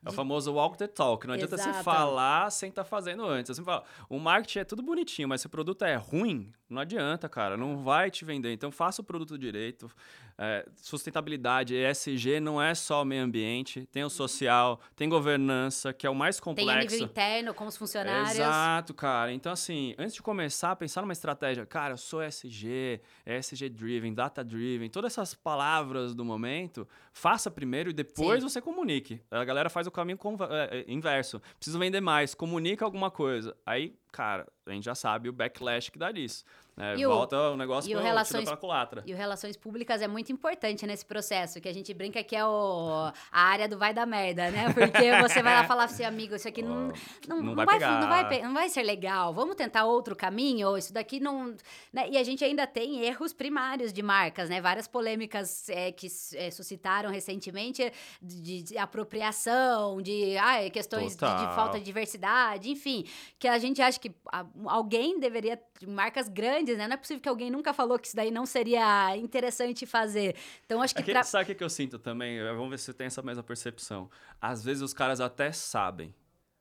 [0.05, 1.27] É o famoso walk the talk.
[1.27, 1.85] Não adianta você Exato.
[1.85, 3.51] falar sem estar fazendo antes.
[3.51, 7.29] Assim, fala, o marketing é tudo bonitinho, mas se o produto é ruim, não adianta,
[7.29, 7.57] cara.
[7.57, 8.53] Não vai te vender.
[8.53, 9.91] Então faça o produto direito.
[10.39, 13.87] É, sustentabilidade, ESG não é só meio ambiente.
[13.91, 16.95] Tem o social, tem governança, que é o mais tem a complexo.
[16.95, 18.33] nível interno com os funcionários.
[18.33, 19.33] Exato, cara.
[19.33, 24.13] Então, assim, antes de começar a pensar numa estratégia, cara, eu sou ESG, ESG driven,
[24.13, 28.49] data driven, todas essas palavras do momento, faça primeiro e depois Sim.
[28.49, 29.23] você comunique.
[29.31, 30.19] A galera faz o caminho
[30.51, 31.41] é, é, inverso.
[31.57, 33.57] Preciso vender mais, comunica alguma coisa.
[33.65, 36.45] Aí, cara, a gente já sabe o backlash que dá disso.
[36.77, 36.95] né?
[36.99, 39.03] E o- Volta o negócio e o pelo- relações- culatra.
[39.07, 42.45] E o relações públicas é muito importante nesse processo, que a gente brinca que é
[42.45, 44.67] o, a área do vai dar merda, né?
[44.75, 46.93] Porque você vai lá falar assim, amigo, isso aqui não,
[47.27, 50.77] não, Não vai vai, não, vai, não vai ser legal, vamos tentar outro caminho, ou
[50.77, 51.55] isso daqui não...
[51.93, 52.09] né?
[52.11, 54.61] E a gente ainda tem erros primários de marcas, né?
[54.61, 61.55] Várias polêmicas é, que é, suscitaram recentemente de, de apropriação, de ah, questões de, de
[61.55, 63.05] falta de diversidade, enfim,
[63.39, 66.87] que a gente acha que a- alguém deveria, marcas grandes, né?
[66.87, 70.37] Não é possível que alguém nunca falou que isso daí não seria interessante fazer.
[70.65, 71.01] Então, acho que...
[71.03, 72.43] Aqui, tra- Sabe o que que eu sinto também?
[72.43, 74.11] Vamos ver se você tem essa mesma percepção.
[74.41, 76.15] Às vezes os caras até sabem,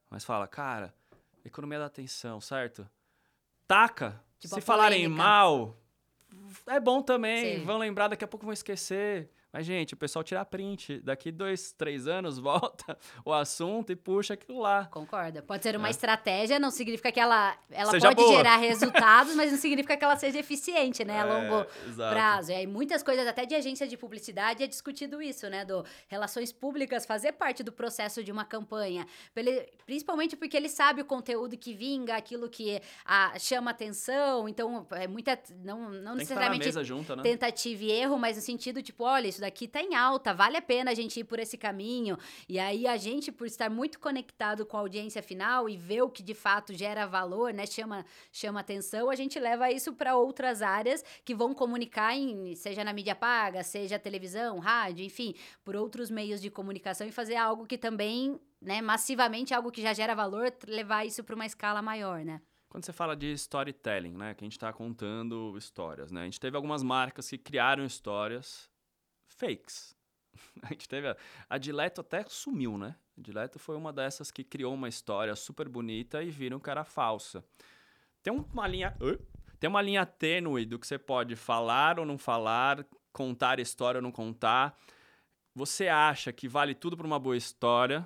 [0.10, 0.94] mas fala, cara,
[1.44, 2.90] economia da atenção, certo?
[3.68, 4.22] Taca.
[4.40, 5.24] Tipo, se falarem polêmica.
[5.24, 5.78] mal,
[6.68, 7.60] é bom também.
[7.60, 7.66] Sim.
[7.66, 9.30] Vão lembrar, daqui a pouco vão esquecer.
[9.56, 11.00] Mas, gente, o pessoal tira print.
[11.00, 14.84] Daqui dois, três anos, volta o assunto e puxa aquilo lá.
[14.92, 15.42] Concorda.
[15.42, 15.92] Pode ser uma É.
[15.92, 18.36] estratégia, não significa que ela, ela Seja pode boa.
[18.36, 21.22] gerar resultados, mas não significa que ela seja eficiente, né?
[21.22, 22.14] A É, longo exato.
[22.14, 22.52] prazo.
[22.52, 25.64] E aí, muitas coisas, até de agência de publicidade, é discutido isso, né?
[25.64, 29.08] Do relações públicas fazer parte do processo de uma campanha.
[29.86, 34.50] Principalmente porque ele sabe o conteúdo que vinga, aquilo que ah, chama atenção.
[34.50, 35.40] Então, é muita.
[35.64, 37.24] Não, não Tem necessariamente junta, né?
[37.24, 40.62] tentativa e erro, mas no sentido, tipo, olha, isso daqui tá em alta, vale a
[40.62, 42.18] pena a gente ir por esse caminho.
[42.50, 46.10] E aí a gente, por estar muito conectado com a audiência final e ver o
[46.10, 50.62] que de fato gera valor, né, chama, chama atenção, a gente leva isso para outras
[50.62, 56.10] áreas que vão comunicar em, seja na mídia paga, seja televisão, rádio, enfim, por outros
[56.10, 60.52] meios de comunicação e fazer algo que também, né, massivamente algo que já gera valor,
[60.68, 62.42] levar isso para uma escala maior, né?
[62.68, 64.34] Quando você fala de storytelling, né?
[64.34, 66.24] Que a gente está contando histórias, né?
[66.24, 68.70] A gente teve algumas marcas que criaram histórias
[69.38, 69.96] fakes.
[70.62, 71.08] A gente teve...
[71.08, 71.18] A,
[71.50, 72.96] a Dileto até sumiu, né?
[73.18, 76.84] A Dileto foi uma dessas que criou uma história super bonita e viram que era
[76.84, 77.44] falsa.
[78.24, 78.96] Tem uma linha...
[79.60, 84.02] Tem uma linha tênue do que você pode falar ou não falar, contar história ou
[84.02, 84.78] não contar.
[85.56, 88.06] Você acha que vale tudo para uma boa história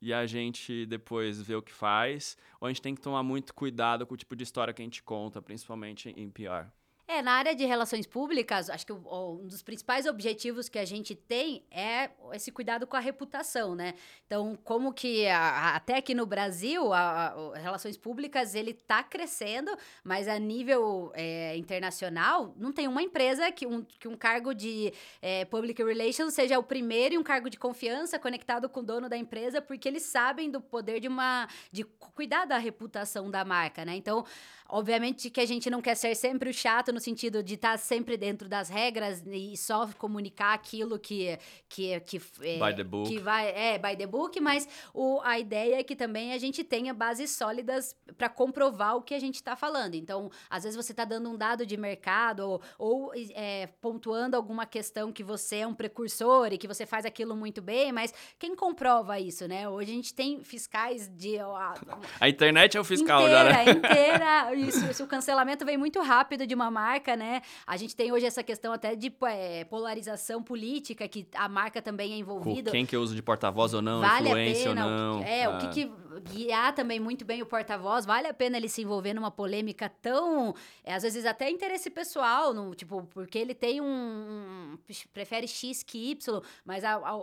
[0.00, 2.36] e a gente depois vê o que faz?
[2.60, 4.84] Ou a gente tem que tomar muito cuidado com o tipo de história que a
[4.84, 6.68] gente conta, principalmente em PR?
[7.12, 11.12] É, na área de relações públicas, acho que um dos principais objetivos que a gente
[11.12, 13.94] tem é esse cuidado com a reputação, né?
[14.28, 19.76] Então, como que a- até aqui no Brasil, a, a- relações públicas ele tá crescendo,
[20.04, 24.92] mas a nível é, internacional não tem uma empresa que um, que um cargo de
[25.20, 29.08] é, public relations seja o primeiro e um cargo de confiança conectado com o dono
[29.08, 33.44] da empresa, porque eles sabem do poder de uma de cu- cuidar da reputação da
[33.44, 33.96] marca, né?
[33.96, 34.24] Então
[34.72, 37.78] Obviamente que a gente não quer ser sempre o chato no sentido de estar tá
[37.78, 43.08] sempre dentro das regras e só comunicar aquilo que que que é, by the book.
[43.08, 46.62] que vai é by the book, mas o, a ideia é que também a gente
[46.62, 49.94] tenha bases sólidas para comprovar o que a gente está falando.
[49.94, 54.66] Então, às vezes você está dando um dado de mercado ou, ou é, pontuando alguma
[54.66, 58.54] questão que você é um precursor e que você faz aquilo muito bem, mas quem
[58.54, 59.68] comprova isso, né?
[59.68, 61.74] Hoje a gente tem fiscais de a,
[62.20, 63.70] a internet é o fiscal inteira, já, né?
[63.70, 67.42] inteira isso, isso, o cancelamento vem muito rápido de uma marca, né?
[67.66, 72.12] A gente tem hoje essa questão até de é, polarização política, que a marca também
[72.12, 72.70] é envolvida.
[72.70, 75.22] Quem que usa de porta-voz ou não, vale influência ou não.
[75.22, 75.50] é, ah.
[75.50, 79.14] o que, que guiar também muito bem o porta-voz, vale a pena ele se envolver
[79.14, 84.78] numa polêmica tão, é, às vezes até interesse pessoal, no, tipo, porque ele tem um,
[85.12, 86.82] prefere X que Y, mas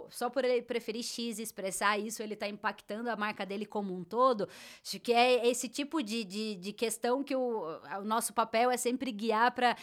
[0.10, 3.93] só por ele preferir X e expressar isso, ele tá impactando a marca dele como
[3.93, 4.47] um todo.
[4.84, 7.63] Acho que é esse tipo de, de, de questão que o,
[8.00, 9.76] o nosso papel é sempre guiar para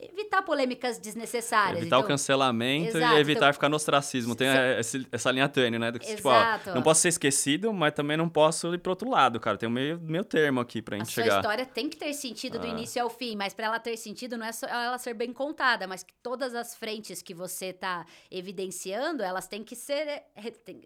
[0.00, 1.78] evitar polêmicas desnecessárias.
[1.78, 4.34] Evitar então, o cancelamento exato, e evitar então, ficar no ostracismo.
[4.34, 5.90] Tem essa, essa linha tênue, né?
[5.90, 9.10] Do que, tipo, ó, não posso ser esquecido, mas também não posso ir pro outro
[9.10, 9.56] lado, cara.
[9.56, 11.36] Tem um meio, meio termo aqui pra gente a chegar.
[11.36, 12.70] A história tem que ter sentido do ah.
[12.70, 15.86] início ao fim, mas para ela ter sentido não é só ela ser bem contada,
[15.86, 20.22] mas que todas as frentes que você tá evidenciando, elas têm que ser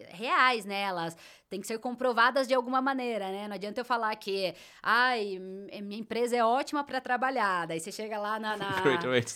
[0.09, 0.81] reais, né?
[0.81, 1.15] Elas
[1.53, 3.47] têm que ser comprovadas de alguma maneira, né?
[3.47, 5.39] Não adianta eu falar que, ai,
[5.83, 7.67] minha empresa é ótima para trabalhar.
[7.67, 8.57] Daí você chega lá na.
[8.57, 8.73] na...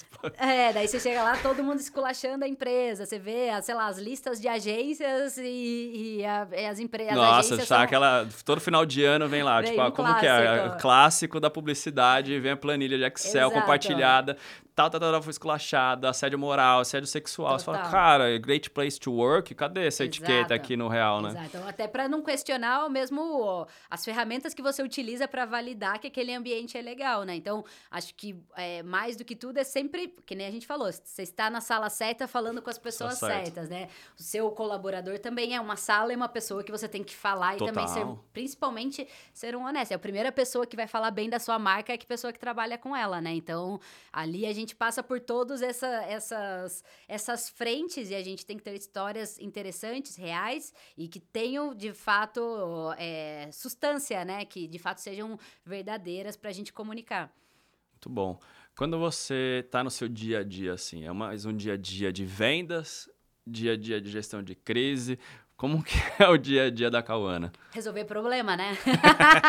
[0.39, 3.05] é, daí você chega lá, todo mundo esculachando a empresa.
[3.05, 7.15] Você vê, sei lá, as listas de agências e, e, a, as empresas.
[7.15, 7.79] Nossa, tá são...
[7.81, 8.27] aquela.
[8.43, 10.19] Todo final de ano vem lá, vem tipo, um como clássico.
[10.19, 10.77] que é?
[10.79, 13.61] Clássico da publicidade, vem a planilha de Excel Exato.
[13.61, 14.37] compartilhada
[14.77, 17.57] tal, tal, tal, foi esculachada, assédio moral, assédio sexual.
[17.57, 17.59] Total.
[17.59, 20.17] Você fala, cara, great place to work, cadê essa Exato.
[20.21, 21.29] etiqueta aqui no real, né?
[21.29, 21.45] Exato.
[21.47, 26.31] Então, até para não questionar mesmo as ferramentas que você utiliza para validar que aquele
[26.31, 27.35] ambiente é legal, né?
[27.35, 30.91] Então, acho que é, mais do que tudo é sempre, que nem a gente falou,
[30.91, 33.87] você está na sala certa falando com as pessoas tá certas, né?
[34.19, 37.55] O seu colaborador também é uma sala e uma pessoa que você tem que falar
[37.55, 37.73] e Total.
[37.73, 39.93] também ser, principalmente, ser um honesto.
[39.93, 42.37] É a primeira pessoa que vai falar bem da sua marca é a pessoa que
[42.37, 43.33] trabalha com ela, né?
[43.33, 43.79] Então,
[44.13, 48.57] ali a gente gente passa por todas essa, essas, essas frentes e a gente tem
[48.57, 52.41] que ter histórias interessantes, reais e que tenham de fato
[52.97, 54.43] é, substância, né?
[54.43, 57.33] Que de fato sejam verdadeiras para a gente comunicar.
[57.93, 58.39] Muito bom.
[58.75, 62.11] Quando você está no seu dia a dia, assim, é mais um dia a dia
[62.11, 63.09] de vendas,
[63.45, 65.17] dia a dia de gestão de crise,
[65.57, 67.51] como que é o dia a dia da Cauana?
[67.71, 68.77] Resolver problema, né?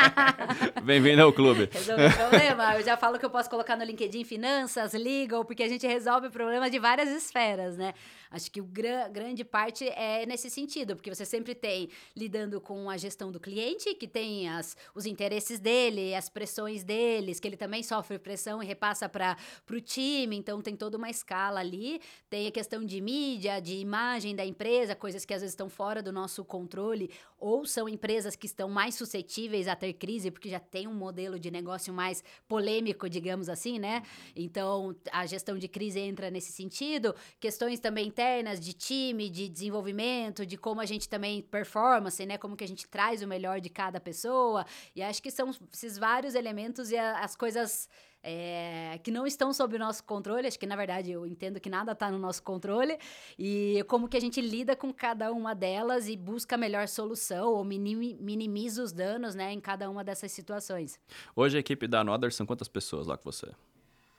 [0.82, 1.68] Bem-vindo ao clube.
[1.70, 2.76] Resolver problema.
[2.76, 6.30] Eu já falo que eu posso colocar no LinkedIn finanças, legal, porque a gente resolve
[6.30, 7.92] problemas de várias esferas, né?
[8.30, 12.90] Acho que o gra grande parte é nesse sentido, porque você sempre tem lidando com
[12.90, 17.56] a gestão do cliente, que tem as, os interesses dele, as pressões deles, que ele
[17.56, 19.36] também sofre pressão e repassa para
[19.70, 22.00] o time, então tem toda uma escala ali.
[22.28, 25.97] Tem a questão de mídia, de imagem da empresa, coisas que às vezes estão fora
[26.02, 30.58] do nosso controle, ou são empresas que estão mais suscetíveis a ter crise, porque já
[30.58, 34.02] tem um modelo de negócio mais polêmico, digamos assim, né?
[34.34, 37.14] Então a gestão de crise entra nesse sentido.
[37.38, 42.38] Questões também internas de time, de desenvolvimento, de como a gente também performance, né?
[42.38, 44.64] Como que a gente traz o melhor de cada pessoa.
[44.94, 47.88] E acho que são esses vários elementos e a, as coisas
[48.22, 50.46] é, que não estão sob o nosso controle.
[50.46, 52.98] Acho que, na verdade, eu entendo que nada está no nosso controle.
[53.38, 57.52] E como que a gente lida com cada uma delas e busca a melhor solução
[57.52, 60.98] ou minimiza os danos né, em cada uma dessas situações.
[61.34, 63.48] Hoje a equipe da Another são quantas pessoas lá com você?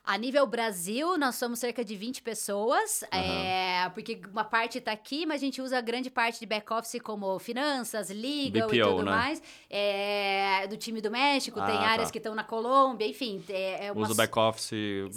[0.03, 3.19] A nível Brasil, nós somos cerca de 20 pessoas, uhum.
[3.19, 7.37] é, porque uma parte está aqui, mas a gente usa grande parte de back-office como
[7.37, 9.11] finanças, legal BPO, e tudo né?
[9.11, 9.43] mais.
[9.69, 12.11] É, do time do México, ah, tem áreas tá.
[12.11, 13.43] que estão na Colômbia, enfim.
[13.49, 14.05] É, é uma...
[14.05, 14.71] Usa back-office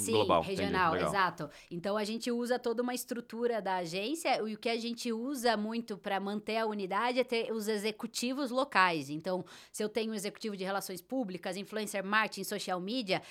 [0.04, 0.42] global.
[0.42, 1.48] regional, exato.
[1.70, 5.56] Então, a gente usa toda uma estrutura da agência e o que a gente usa
[5.56, 9.08] muito para manter a unidade é ter os executivos locais.
[9.08, 13.22] Então, se eu tenho um executivo de relações públicas, influencer marketing, social media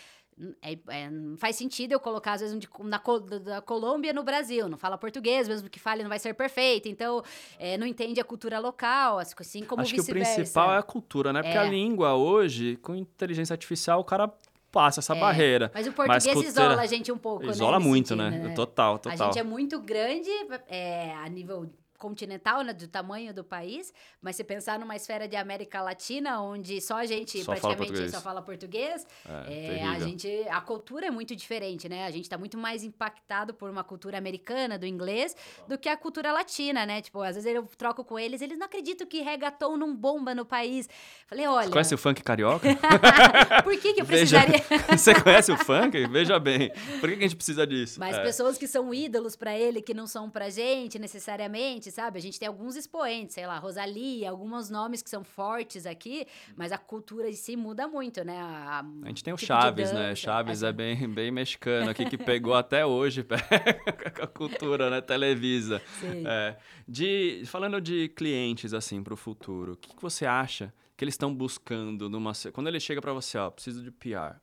[0.61, 3.01] é, é, não faz sentido eu colocar, às vezes, um de, na,
[3.39, 4.67] da Colômbia no Brasil.
[4.67, 6.87] Não fala português, mesmo que fale, não vai ser perfeito.
[6.87, 7.23] Então,
[7.59, 11.31] é, não entende a cultura local, assim como Acho que o principal é a cultura,
[11.31, 11.43] né?
[11.43, 11.69] Porque a é.
[11.69, 14.31] língua hoje, com inteligência artificial, o cara
[14.71, 15.69] passa essa é, barreira.
[15.73, 16.49] Mas o português mas cultura...
[16.49, 18.39] isola a gente um pouco, Isola né, muito, sentido, né?
[18.47, 18.53] né?
[18.53, 19.13] Total, total.
[19.13, 20.29] A gente é muito grande
[20.67, 21.69] é, a nível
[22.01, 26.81] continental, né, do tamanho do país, mas se pensar numa esfera de América Latina, onde
[26.81, 28.11] só a gente Só fala praticamente português.
[28.11, 29.07] só fala português,
[29.47, 32.05] É, é, a gente, a cultura é muito diferente, né?
[32.05, 35.35] A gente tá muito mais impactado por uma cultura americana, do inglês,
[35.67, 37.01] do que a cultura latina, né?
[37.01, 40.43] Tipo, às vezes eu troco com eles, eles não acreditam que reggaeton não bomba no
[40.45, 40.89] país.
[41.27, 42.67] Falei, olha, Você conhece o funk carioca?
[43.63, 44.65] por que que eu Veja- precisaria...
[44.97, 46.07] Você conhece o funk?
[46.07, 46.71] Veja bem.
[46.99, 47.99] Por que que a gente precisa disso?
[47.99, 48.23] Mas É.
[48.23, 52.17] pessoas que são ídolos pra ele, que não são pra gente necessariamente, sabe?
[52.17, 56.25] A gente tem alguns expoentes, sei lá, Rosalia, alguns nomes que são fortes aqui,
[56.55, 58.39] mas a cultura em si muda muito, né?
[58.39, 60.15] A, A gente tem o tipo Chaves, né?
[60.15, 60.77] Chaves é assim.
[60.77, 63.25] bem, bem mexicano aqui, que pegou até hoje
[64.21, 65.01] a cultura, né?
[65.01, 65.81] Televisa.
[65.99, 66.23] Sim.
[66.25, 71.03] É, de, falando de clientes, assim, para o futuro, o que, que você acha que
[71.03, 72.31] eles estão buscando numa...
[72.53, 74.39] Quando ele chega para você, ó, preciso de PR,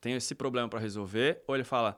[0.00, 1.96] tenho esse problema para resolver, ou ele fala,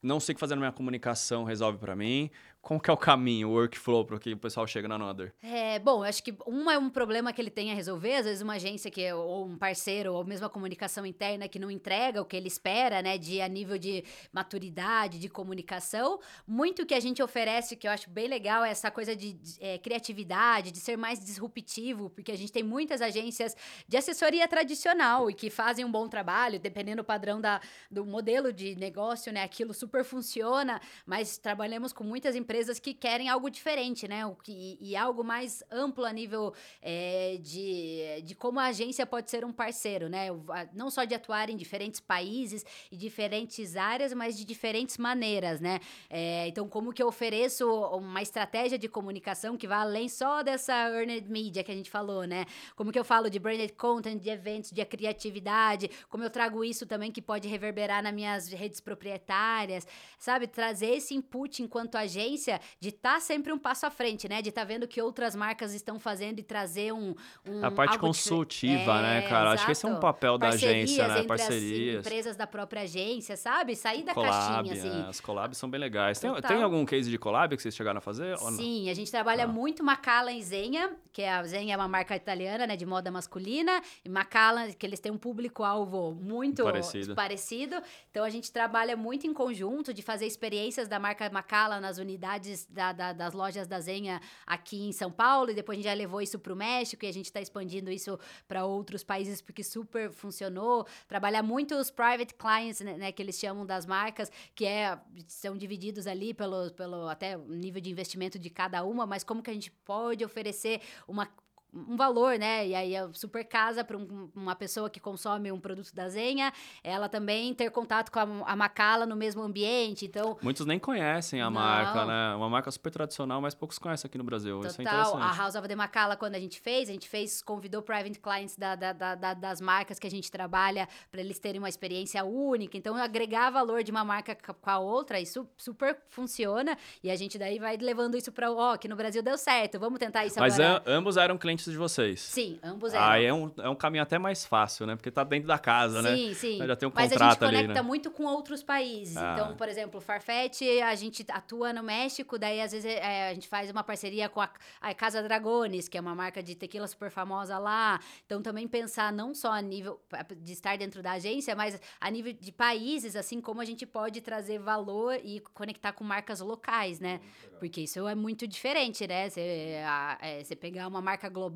[0.00, 2.96] não sei o que fazer na minha comunicação, resolve para mim, como que é o
[2.96, 5.32] caminho, o workflow para que o pessoal chega na Another?
[5.42, 8.42] É, bom, acho que um é um problema que ele tem a resolver, às vezes
[8.42, 12.20] uma agência que é- ou um parceiro ou mesmo a comunicação interna que não entrega
[12.20, 16.18] o que ele espera, né, de a nível de maturidade, de comunicação.
[16.46, 19.56] Muito que a gente oferece, que eu acho bem legal, é essa coisa de, de,
[19.60, 25.30] é, criatividade, de ser mais disruptivo, porque a gente tem muitas agências de assessoria tradicional
[25.30, 29.42] e que fazem um bom trabalho, dependendo do padrão da, do modelo de negócio, né,
[29.44, 32.47] aquilo super funciona, mas trabalhamos com muitas empresas
[32.80, 34.22] que querem algo diferente, né?
[34.42, 39.44] Que, e algo mais amplo a nível é, de, de como a agência pode ser
[39.44, 40.28] um parceiro, né?
[40.72, 45.78] Não só de atuar em diferentes países e diferentes áreas, mas de diferentes maneiras, né?
[46.08, 50.72] É, então, como que eu ofereço uma estratégia de comunicação que vai além só dessa
[50.90, 52.46] earned media que a gente falou, né?
[52.74, 56.86] Como que eu falo de branded content, de eventos, de criatividade, como eu trago isso
[56.86, 59.86] também que pode reverberar nas minhas redes proprietárias,
[60.18, 60.46] sabe?
[60.46, 62.37] Trazer esse input enquanto agência
[62.80, 64.40] de estar sempre um passo à frente, né?
[64.42, 67.14] De estar vendo o que outras marcas estão fazendo e trazer um.
[67.46, 69.50] um A parte consultiva, né, É, cara?
[69.52, 70.02] Acho que esse é um exato.
[70.06, 71.20] papel da agência, né?
[71.20, 72.06] entre as Parcerias.
[72.06, 73.74] empresas da própria agência, sabe?
[73.76, 75.04] Sair da collab, caixinha, assim.
[75.06, 76.18] é, as collabs são bem legais.
[76.20, 78.36] Tem, tem algum case de collab que vocês chegaram a fazer?
[78.38, 79.46] Sim, a gente trabalha Ah.
[79.46, 83.10] muito Macallan e Zenha, que é a Zenha é uma marca italiana, né, de moda
[83.10, 87.14] masculina, e Macallan, que eles têm um público-alvo muito Parecido.
[87.14, 87.76] parecido.
[88.10, 92.27] Então a gente trabalha muito em conjunto de fazer experiências da marca Macallan nas unidades
[92.68, 95.94] da- da- das lojas da Zenha aqui em São Paulo, e depois a gente já
[95.94, 99.62] levou isso para o México e a gente está expandindo isso para outros países porque
[99.64, 100.86] super funcionou.
[101.06, 105.56] Trabalhar muito os private clients, né, né, que eles chamam das marcas, que é, são
[105.56, 109.54] divididos ali pelo, pelo até nível de investimento de cada uma, mas como que a
[109.54, 111.28] gente pode oferecer uma
[111.72, 112.66] um valor, né?
[112.66, 113.96] E aí é super casa para
[114.34, 116.52] uma pessoa que consome um produto da Zenha,
[116.82, 120.06] ela também ter contato com a, a Macala no mesmo ambiente.
[120.06, 121.52] Então, Muitos nem conhecem a Não.
[121.52, 122.34] marca, né?
[122.36, 124.60] Uma marca super tradicional, mas poucos conhecem aqui no Brasil.
[124.64, 125.38] Isso é Total, a interessante.
[125.38, 128.74] House of the Macala, quando a gente fez, a gente fez, convidou private clients da,
[128.74, 132.76] da- da- da- das marcas que a gente trabalha para eles terem uma experiência única.
[132.76, 136.76] Então, agregar valor de uma marca ca- com a outra, isso super funciona.
[137.02, 139.98] E a gente daí vai levando isso para, ó, aqui no Brasil deu certo, vamos
[139.98, 140.82] tentar isso Mas agora.
[140.86, 142.20] am- ambos eram clientes de vocês.
[142.20, 143.04] Sim, ambos eram.
[143.06, 144.96] Aí é um, é um caminho até mais fácil, né?
[144.96, 146.14] Porque tá dentro da casa, né?
[146.16, 146.58] Sim, sim.
[146.66, 147.82] Já tem um Mas a gente contrato ali, conecta né?
[147.82, 149.16] muito com outros países.
[149.16, 149.32] Ah.
[149.34, 153.48] Então, por exemplo, Farfetch, a gente atua no México, daí às vezes é, a gente
[153.48, 157.10] faz uma parceria com a, a Casa Dragones, que é uma marca de tequila super
[157.10, 157.98] famosa lá.
[158.26, 160.00] Então, também pensar não só a nível
[160.38, 164.20] de estar dentro da agência, mas a nível de países, assim, como a gente pode
[164.20, 167.20] trazer valor e conectar com marcas locais, né?
[167.58, 169.28] Porque isso é muito diferente, né?
[169.28, 171.47] Você, a- é, você pegar uma marca global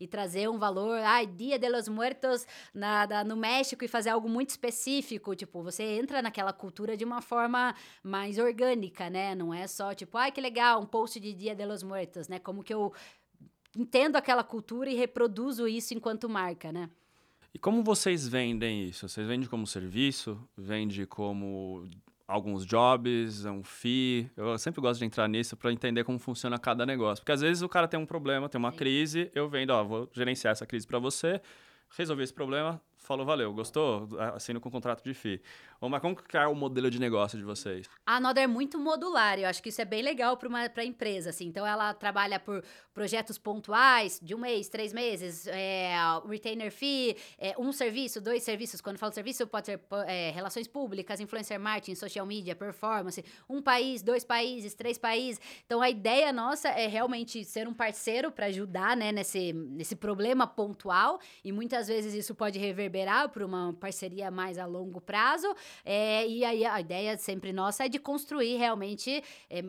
[0.00, 4.10] e trazer um valor, ai, Dia de los Muertos na, da- no México e fazer
[4.10, 5.34] algo muito específico.
[5.34, 9.34] Tipo, você entra naquela cultura de uma forma mais orgânica, né?
[9.34, 12.38] Não é só tipo, ai, que legal, um post de Dia de los Muertos, né?
[12.38, 12.92] Como que eu
[13.76, 16.88] entendo aquela cultura e reproduzo isso enquanto marca, né?
[17.52, 19.08] E como vocês vendem isso?
[19.08, 20.40] Vocês vendem como serviço?
[20.56, 21.88] Vende como
[22.26, 24.30] alguns jobs, um fee?
[24.36, 27.22] Eu sempre gosto de entrar nisso para entender como funciona cada negócio.
[27.22, 28.76] Porque às vezes o cara tem um problema, tem uma Sim.
[28.76, 31.40] crise, eu vendo, ó, vou gerenciar essa crise para você,
[31.96, 34.08] resolvi esse problema, falou, valeu, gostou?
[34.34, 35.40] Assino com contrato de fee.
[35.88, 37.88] Mas como que é o modelo de negócio de vocês?
[38.06, 41.30] A Another é muito modular, eu acho que isso é bem legal para pra empresa,
[41.30, 41.46] assim.
[41.46, 45.94] Então, ela trabalha por projetos pontuais, de um mês, três meses, é,
[46.28, 48.80] retainer fee, é, um serviço, dois serviços.
[48.80, 54.02] Quando falo serviço, pode ser é, relações públicas, influencer marketing, social media, performance, um país,
[54.02, 55.40] dois países, três países.
[55.66, 60.46] Então, a ideia nossa é realmente ser um parceiro para ajudar, né, nesse, nesse problema
[60.46, 61.20] pontual.
[61.44, 65.54] E muitas vezes isso pode reverberar para uma parceria mais a longo prazo.
[65.84, 69.62] É, e aí a ideia sempre nossa é de construir realmente é,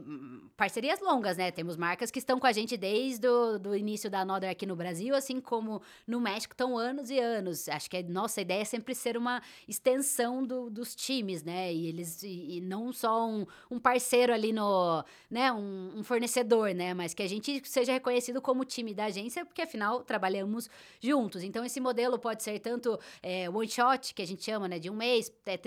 [0.57, 1.51] parcerias longas, né?
[1.51, 4.75] Temos marcas que estão com a gente desde o do início da Another aqui no
[4.75, 7.69] Brasil, assim como no México estão anos e anos.
[7.69, 11.73] Acho que a nossa ideia é sempre ser uma extensão do, dos times, né?
[11.73, 15.51] E eles e, e não só um, um, parceiro ali no, né?
[15.51, 16.93] Um, um, fornecedor, né?
[16.93, 21.43] Mas que a gente seja reconhecido como time da agência, porque afinal trabalhamos juntos.
[21.43, 24.79] Então esse modelo pode ser tanto é, one shot, que a gente chama, né?
[24.79, 25.57] De um mês, é,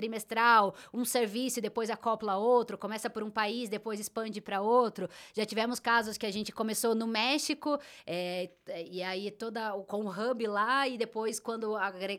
[0.92, 5.08] um serviço e depois acopla outro, começa por um país, depois expande para outro.
[5.34, 8.50] Já tivemos casos que a gente começou no México, é,
[8.90, 11.76] e aí toda com o hub lá, e depois, quando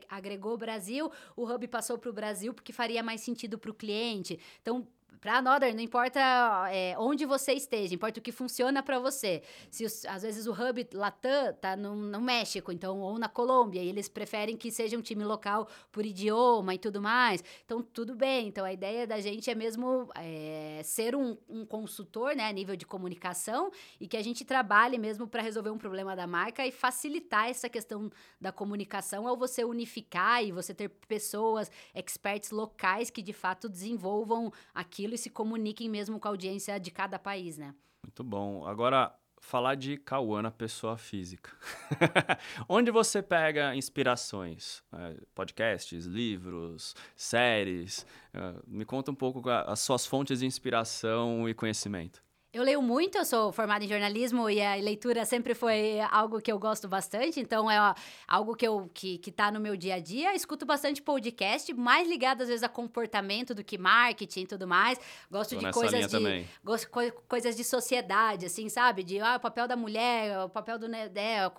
[0.09, 3.73] agregou o Brasil, o hub passou para o Brasil porque faria mais sentido para o
[3.73, 4.39] cliente.
[4.62, 4.88] Então,
[5.21, 6.19] para a Nodder, não importa
[6.71, 9.43] é, onde você esteja, importa o que funciona para você.
[9.69, 13.84] Se os, às vezes o hub Latam tá no, no, México, então ou na Colômbia,
[13.84, 17.44] e eles preferem que seja um time local por idioma e tudo mais.
[17.65, 18.48] Então tudo bem.
[18.48, 22.77] Então a ideia da gente é mesmo é, ser um, um, consultor, né, a nível
[22.77, 26.71] de comunicação e que a gente trabalhe mesmo para resolver um problema da marca e
[26.71, 33.21] facilitar essa questão da comunicação ao você unificar e você ter pessoas, experts locais que
[33.21, 37.57] de fato desenvolvam aquilo aquilo e se comuniquem mesmo com a audiência de cada país,
[37.57, 37.73] né?
[38.03, 38.65] Muito bom.
[38.65, 41.51] Agora, falar de Cauã pessoa física.
[42.67, 44.83] Onde você pega inspirações?
[44.93, 48.05] É, podcasts, livros, séries?
[48.33, 52.23] É, me conta um pouco as suas fontes de inspiração e conhecimento.
[52.52, 56.52] Eu leio muito, eu sou formada em jornalismo e a leitura sempre foi algo que
[56.52, 57.77] eu gosto bastante, então é
[58.27, 60.33] algo que eu que, que tá no meu dia a dia.
[60.33, 65.00] Escuto bastante podcast, mais ligado às vezes a comportamento do que marketing e tudo mais.
[65.29, 66.47] Gosto Tô de coisas de também.
[66.63, 69.04] gosto co coisas de sociedade, assim, sabe?
[69.04, 71.08] De ah, o papel da mulher, o papel do né,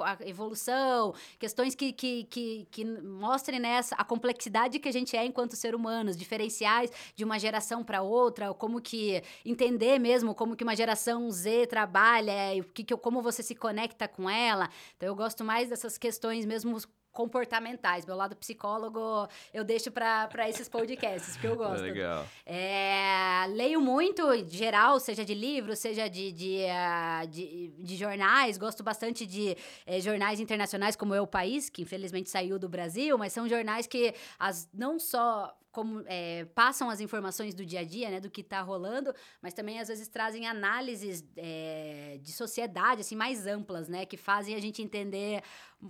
[0.00, 5.24] a evolução, questões que, que, que, que mostrem né, a complexidade que a gente é
[5.24, 10.64] enquanto ser humanos, diferenciais de uma geração para outra, como que entender mesmo como que
[10.64, 14.68] uma geração Z trabalha, e o que, que, como você se conecta com ela.
[14.96, 16.80] Então eu gosto mais dessas questões mesmo
[17.12, 18.06] comportamentais.
[18.06, 21.82] Meu lado psicólogo eu deixo para esses podcasts, que eu gosto.
[21.82, 22.26] Legal.
[22.46, 28.56] É, leio muito, em geral, seja de livros, seja de, de, uh, de, de, jornais.
[28.56, 29.56] Gosto bastante de
[29.86, 33.86] eh, jornais internacionais como É o País, que infelizmente saiu do Brasil, mas são jornais
[33.86, 38.30] que as, não só como é, passam as informações do dia a dia, né, do
[38.30, 43.88] que está rolando, mas também às vezes trazem análises é, de sociedade assim mais amplas,
[43.88, 45.42] né, que fazem a gente entender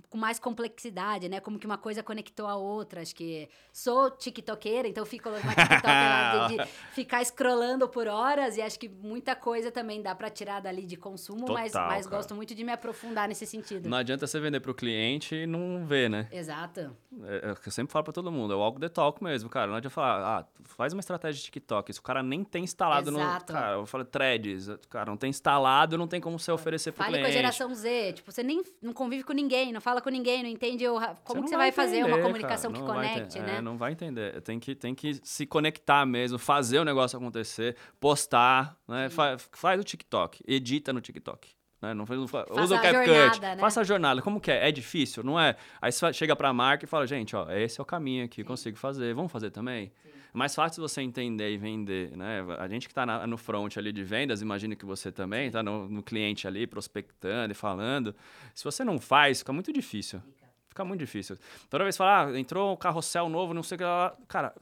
[0.09, 3.01] com mais complexidade, né, como que uma coisa conectou a outra.
[3.01, 8.61] Acho que sou tiktokeira, então fico uma tiktoker de, de, ficar scrollando por horas e
[8.61, 12.35] acho que muita coisa também dá para tirar dali de consumo, Total, mas, mas gosto
[12.35, 13.89] muito de me aprofundar nesse sentido.
[13.89, 16.27] Não adianta você vender para o cliente e não ver, né?
[16.31, 16.95] Exato.
[17.23, 19.70] É, é, eu sempre falo para todo mundo, é o walk the talk mesmo, cara
[19.71, 21.93] não adianta falar, ah, faz uma estratégia de TikTok.
[21.93, 23.53] Se o cara nem tem instalado Exato.
[23.53, 23.59] no.
[23.59, 27.17] Cara, eu falo threads, cara, não tem instalado, não tem como você oferecer pro Fale
[27.17, 27.27] cliente.
[27.27, 28.13] com a geração Z.
[28.13, 31.41] Tipo, você nem não convive com ninguém, não fala com ninguém, não entende o, como
[31.41, 33.57] você você vai, entender, fazer uma comunicação cara, que conecte, né?
[33.57, 34.41] É, não vai entender.
[34.41, 39.09] Tem que, tem que se conectar mesmo, fazer o negócio acontecer, postar, né?
[39.09, 41.49] Faz, faz o TikTok, edita no TikTok.
[41.81, 41.93] Né?
[41.93, 43.41] Não, não, Faça usa o CapCut.
[43.41, 43.57] Né?
[43.57, 44.21] Faça a jornada.
[44.21, 44.69] Como que é?
[44.69, 45.23] É difícil?
[45.23, 45.55] Não é?
[45.81, 48.41] Aí você chega para a marca e fala, gente, ó, esse é o caminho aqui,
[48.41, 48.47] Sim.
[48.47, 49.13] consigo fazer.
[49.13, 49.91] Vamos fazer também?
[50.03, 50.09] Sim.
[50.33, 52.45] É mais fácil você entender e vender, né?
[52.57, 55.89] A gente que está no front ali de vendas, imagino que você também está no,
[55.89, 58.15] no, cliente ali prospectando e falando.
[58.55, 60.21] Se você não faz, fica muito difícil.
[60.69, 61.37] Fica muito difícil.
[61.69, 64.15] Toda vez que fala, ah, entrou um carrossel novo, não sei o que lá.
[64.29, 64.55] Cara,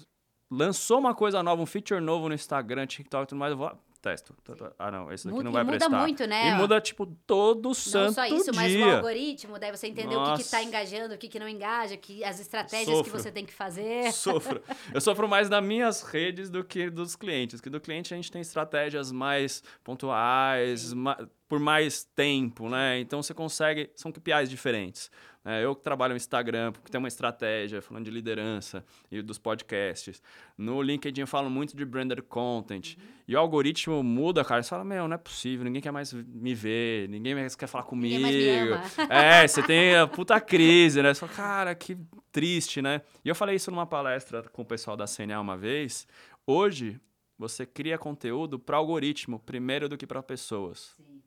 [0.49, 3.71] lançou uma coisa nova, um feature novo no Instagram, TikTok e tudo mais, eu vou
[4.01, 4.35] testo.
[4.77, 5.89] Ah, não, esse daqui muda, não vai prestar.
[5.89, 6.49] Muda muito, né?
[6.49, 8.05] E muda, tipo, todo santo dia.
[8.05, 8.61] Não só isso, dia.
[8.61, 10.33] mas o algoritmo, daí você entender Nossa.
[10.33, 13.03] o que está engajando, o que, que não engaja, que, as estratégias sofro.
[13.11, 14.11] que você tem que fazer.
[14.19, 14.61] Sofro.
[14.93, 17.61] Eu sofro mais das minhas redes do que dos clientes.
[17.61, 20.93] Que do cliente a gente tem estratégias mais pontuais,
[21.47, 22.99] por mais tempo, né?
[22.99, 23.89] Então você consegue...
[23.95, 25.09] São KPIs diferentes.
[25.49, 29.39] É, eu que trabalho no Instagram, porque tem uma estratégia falando de liderança e dos
[29.39, 30.21] podcasts.
[30.55, 32.95] No LinkedIn eu falo muito de branded content.
[32.95, 33.03] Uhum.
[33.27, 34.61] E o algoritmo muda, cara.
[34.61, 37.85] Você fala, meu, não é possível, ninguém quer mais me ver, ninguém mais quer falar
[37.85, 38.19] comigo.
[39.09, 41.13] É, você tem a puta crise, né?
[41.15, 41.97] Você fala, cara, que
[42.31, 43.01] triste, né?
[43.25, 46.07] E eu falei isso numa palestra com o pessoal da CNA uma vez.
[46.45, 46.99] Hoje,
[47.39, 50.93] você cria conteúdo para algoritmo primeiro do que para pessoas.
[50.95, 51.23] Sim.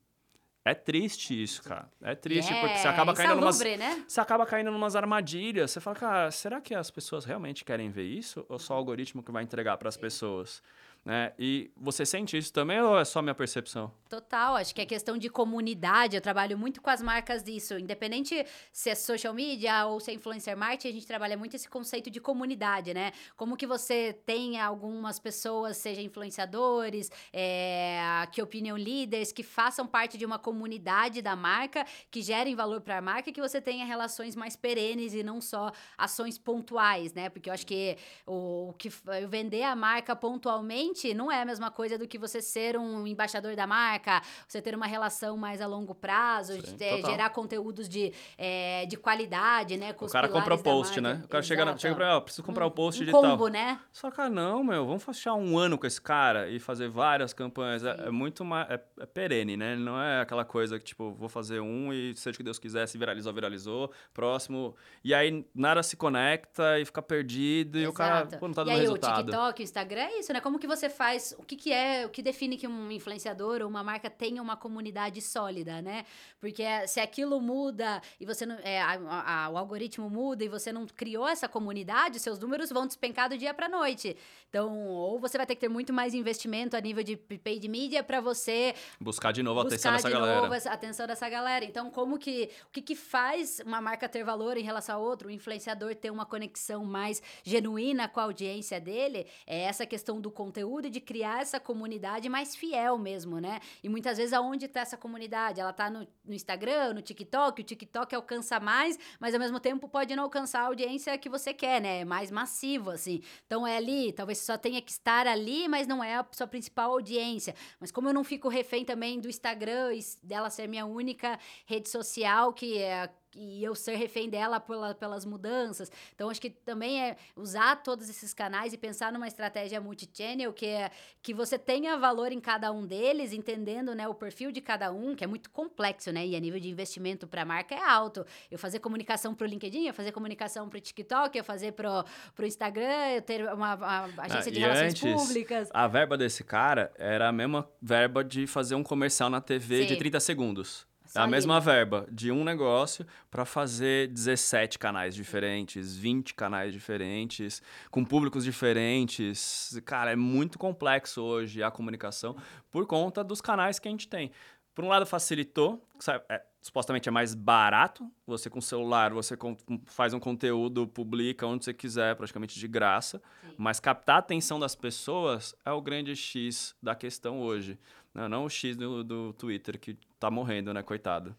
[0.65, 1.89] É triste isso, cara.
[2.01, 3.59] É triste, porque você acaba caindo numas.
[3.61, 4.05] Né?
[4.07, 5.73] Você acaba caindo numas armadilhas.
[5.73, 8.47] Você fala, cara, será que as pessoas realmente querem ver isso?
[8.49, 10.63] Ou só o algoritmo que vai entregar para as pessoas?
[11.05, 11.33] Né?
[11.37, 13.93] E você sente isso também ou é só minha percepção?
[14.09, 16.15] Total, acho que é questão de comunidade.
[16.15, 17.77] Eu trabalho muito com as marcas disso.
[17.77, 21.69] Independente se é social media ou se é influencer marketing, a gente trabalha muito esse
[21.69, 23.11] conceito de comunidade, né?
[23.37, 30.17] Como que você tem algumas pessoas, seja influenciadores, é, que opinion leaders, que façam parte
[30.17, 33.85] de uma comunidade da marca, que gerem valor para a marca e que você tenha
[33.85, 37.29] relações mais perenes e não só ações pontuais, né?
[37.29, 38.89] Porque eu acho que o, o que
[39.29, 43.55] vender a marca pontualmente não é a mesma coisa do que você ser um embaixador
[43.57, 48.13] da marca, você ter uma relação mais a longo prazo, Sim, de, gerar conteúdos de,
[48.37, 49.95] é, de qualidade, né?
[49.99, 51.21] o cara compra o post, né?
[51.25, 53.23] O cara chega, chega pra, ó, preciso comprar o post um digital.
[53.23, 53.81] combo, né?
[53.93, 57.33] Só que, ah, não, meu, vamos fechar um ano com esse cara e fazer várias
[57.33, 57.85] campanhas.
[57.85, 58.71] É, é, muito mais.
[58.71, 59.77] É, é, perene, né?
[59.77, 62.87] Não é aquela coisa que, tipo, vou fazer um e seja o que Deus quiser,
[62.87, 63.93] se viralizou, viralizou.
[64.13, 64.75] Próximo.
[65.05, 67.85] E aí nada se conecta e fica perdido Exato.
[67.85, 69.21] e o cara pô, não tá dando e aí, resultado.
[69.21, 70.41] O TikTok, o Instagram é isso, né?
[70.41, 73.69] Como que você faz, o que, que é, o que define que um influenciador ou
[73.69, 76.05] uma marca tenha uma comunidade sólida, né?
[76.41, 80.73] Porque se aquilo muda e você não, é, a, a, o algoritmo muda e você
[80.73, 84.17] não criou essa comunidade, seus números vão despencar do dia para noite.
[84.49, 88.03] Então, ou você vai ter que ter muito mais investimento a nível de paid media
[88.03, 90.41] para você buscar de novo a atenção dessa galera.
[90.43, 91.65] Novo a atenção dessa galera.
[91.65, 95.29] Então, como que o que, que faz uma marca ter valor em relação a outro,
[95.29, 99.27] o influenciador ter uma conexão mais genuína com a audiência dele?
[99.47, 103.61] É essa questão do conteúdo e de criar essa comunidade mais fiel mesmo, né?
[103.83, 105.61] E muitas vezes aonde está essa comunidade?
[105.61, 109.89] Ela está no, no, Instagram, no TikTok, o TikTok alcança mais, mas ao mesmo tempo
[109.89, 112.01] pode não alcançar a audiência que você quer, né?
[112.01, 113.23] É mais massivo, assim.
[113.47, 116.47] Então é ali, talvez você só tenha que estar ali, mas não é a sua
[116.47, 117.55] principal audiência.
[117.81, 121.89] Mas como eu não fico refém também do Instagram e dela ser minha única rede
[121.89, 125.91] social, que é e eu ser refém dela pela, pelas mudanças.
[126.15, 130.67] Então, acho que também é usar todos esses canais e pensar numa estratégia multi-channel que
[130.67, 130.91] é
[131.23, 135.15] que você tenha valor em cada um deles, entendendo né, o perfil de cada um,
[135.15, 136.27] que é muito complexo, né?
[136.27, 138.25] E a nível de investimento para a marca é alto.
[138.51, 142.05] Eu fazer comunicação para o LinkedIn, eu fazer comunicação para o TikTok, eu fazer para
[142.39, 145.69] o Instagram, eu ter uma, uma agência ah, de relações antes, públicas.
[145.73, 149.87] A verba desse cara era a mesma verba de fazer um comercial na TV Sim.
[149.89, 150.92] de 30 segundos.
[151.15, 157.63] É a mesma verba de um negócio para fazer 17 canais diferentes, 20 canais diferentes,
[157.91, 159.79] com públicos diferentes.
[159.85, 162.37] Cara, é muito complexo hoje a comunicação
[162.71, 164.31] por conta dos canais que a gente tem.
[164.75, 168.11] Por um lado, facilitou, sabe, é, supostamente é mais barato.
[168.27, 169.55] Você com o celular, você com,
[169.85, 173.21] faz um conteúdo, publica onde você quiser, praticamente de graça.
[173.43, 173.55] Sim.
[173.59, 177.79] Mas captar a atenção das pessoas é o grande X da questão hoje.
[178.15, 180.83] Não, não o X do, do Twitter, que tá morrendo, né?
[180.83, 181.35] Coitado.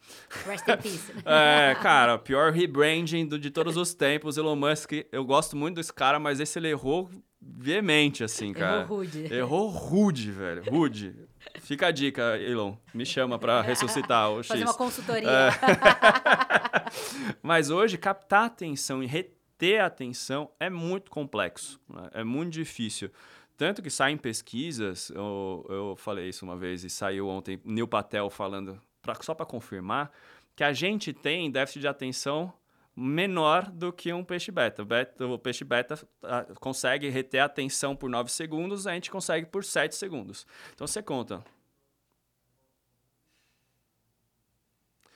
[0.46, 1.14] Rest in peace.
[1.24, 4.38] é, cara, pior rebranding do, de todos os tempos.
[4.38, 7.10] Elon Musk, eu gosto muito desse cara, mas esse ele errou
[7.40, 8.82] veemente, assim, cara.
[8.82, 9.34] Errou rude.
[9.34, 10.64] Errou rude, velho.
[10.70, 11.16] Rude.
[11.62, 12.76] Fica a dica, Elon.
[12.94, 14.48] Me chama para ressuscitar o X.
[14.48, 15.30] Fazer uma consultoria.
[15.30, 15.50] É.
[17.44, 21.80] mas hoje, captar atenção e reter a atenção é muito complexo.
[21.88, 22.10] Né?
[22.14, 23.12] É muito difícil.
[23.58, 28.30] Tanto que saem pesquisas, eu, eu falei isso uma vez e saiu ontem, Neil Patel
[28.30, 30.12] falando, pra, só para confirmar,
[30.56, 32.52] que a gente tem déficit de atenção
[32.96, 34.84] menor do que um peixe beta.
[34.84, 39.10] O, beta, o peixe beta a, consegue reter a atenção por 9 segundos, a gente
[39.10, 40.46] consegue por 7 segundos.
[40.74, 41.44] Então você conta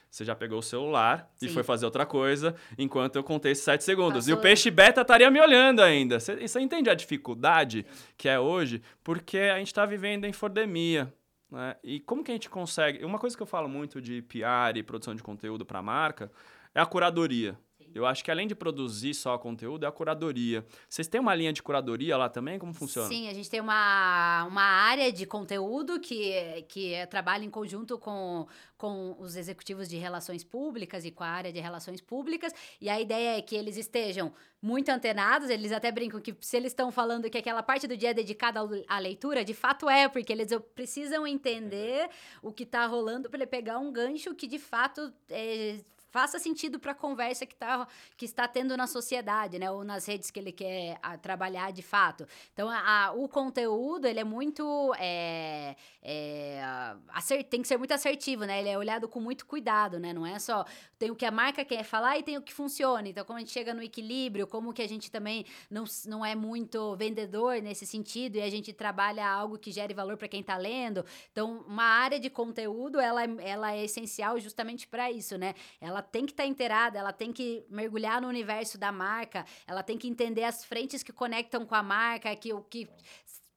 [0.10, 1.48] Você já pegou o celular Sim.
[1.48, 4.26] e foi fazer outra coisa enquanto eu contei esses 7 segundos.
[4.26, 4.34] Passou.
[4.34, 6.20] E o peixe beta estaria me olhando ainda.
[6.20, 7.86] Você, você entende a dificuldade
[8.18, 8.82] que é hoje?
[9.04, 11.14] Porque a gente está vivendo em fordemia.
[11.52, 11.76] Né?
[11.84, 13.04] E como que a gente consegue.
[13.06, 16.32] Uma coisa que eu falo muito de PR e produção de conteúdo para a marca
[16.74, 17.58] é a curadoria.
[17.98, 20.64] Eu acho que além de produzir só conteúdo, é a curadoria.
[20.88, 22.60] Vocês têm uma linha de curadoria lá também?
[22.60, 23.08] Como funciona?
[23.08, 28.46] Sim, a gente tem uma, uma área de conteúdo que, que trabalha em conjunto com,
[28.78, 32.54] com os executivos de relações públicas e com a área de relações públicas.
[32.80, 34.32] E a ideia é que eles estejam
[34.62, 38.12] muito antenados, eles até brincam que se eles estão falando que aquela parte do dia
[38.12, 42.08] é dedicada à leitura, de fato é, porque eles precisam entender
[42.44, 45.80] o que está rolando para ele pegar um gancho que de fato é,
[46.18, 47.88] faça sentido para a conversa que, tá,
[48.18, 49.70] que está tendo na sociedade, né?
[49.70, 52.28] Ou nas redes que ele quer a, trabalhar de fato.
[52.52, 54.96] Então, a, o conteúdo, ele é muito...
[54.98, 56.60] É, é,
[57.10, 58.62] acert, tem que ser muito assertivo, né?
[58.62, 60.12] Ele é olhado com muito cuidado, né?
[60.12, 60.66] Não é só...
[60.98, 63.08] Tem o que a marca quer falar e tem o que funciona.
[63.08, 66.34] Então, como a gente chega no equilíbrio, como que a gente também não, não é
[66.34, 70.58] muito vendedor nesse sentido e a gente trabalha algo que gere valor para quem está
[70.58, 71.06] lendo.
[71.32, 75.54] Então, uma área de conteúdo, ela, ela é essencial justamente para isso, né?
[75.80, 79.84] Ela tem que estar tá inteirada, ela tem que mergulhar no universo da marca, ela
[79.84, 82.88] tem que entender as frentes que conectam com a marca, que o que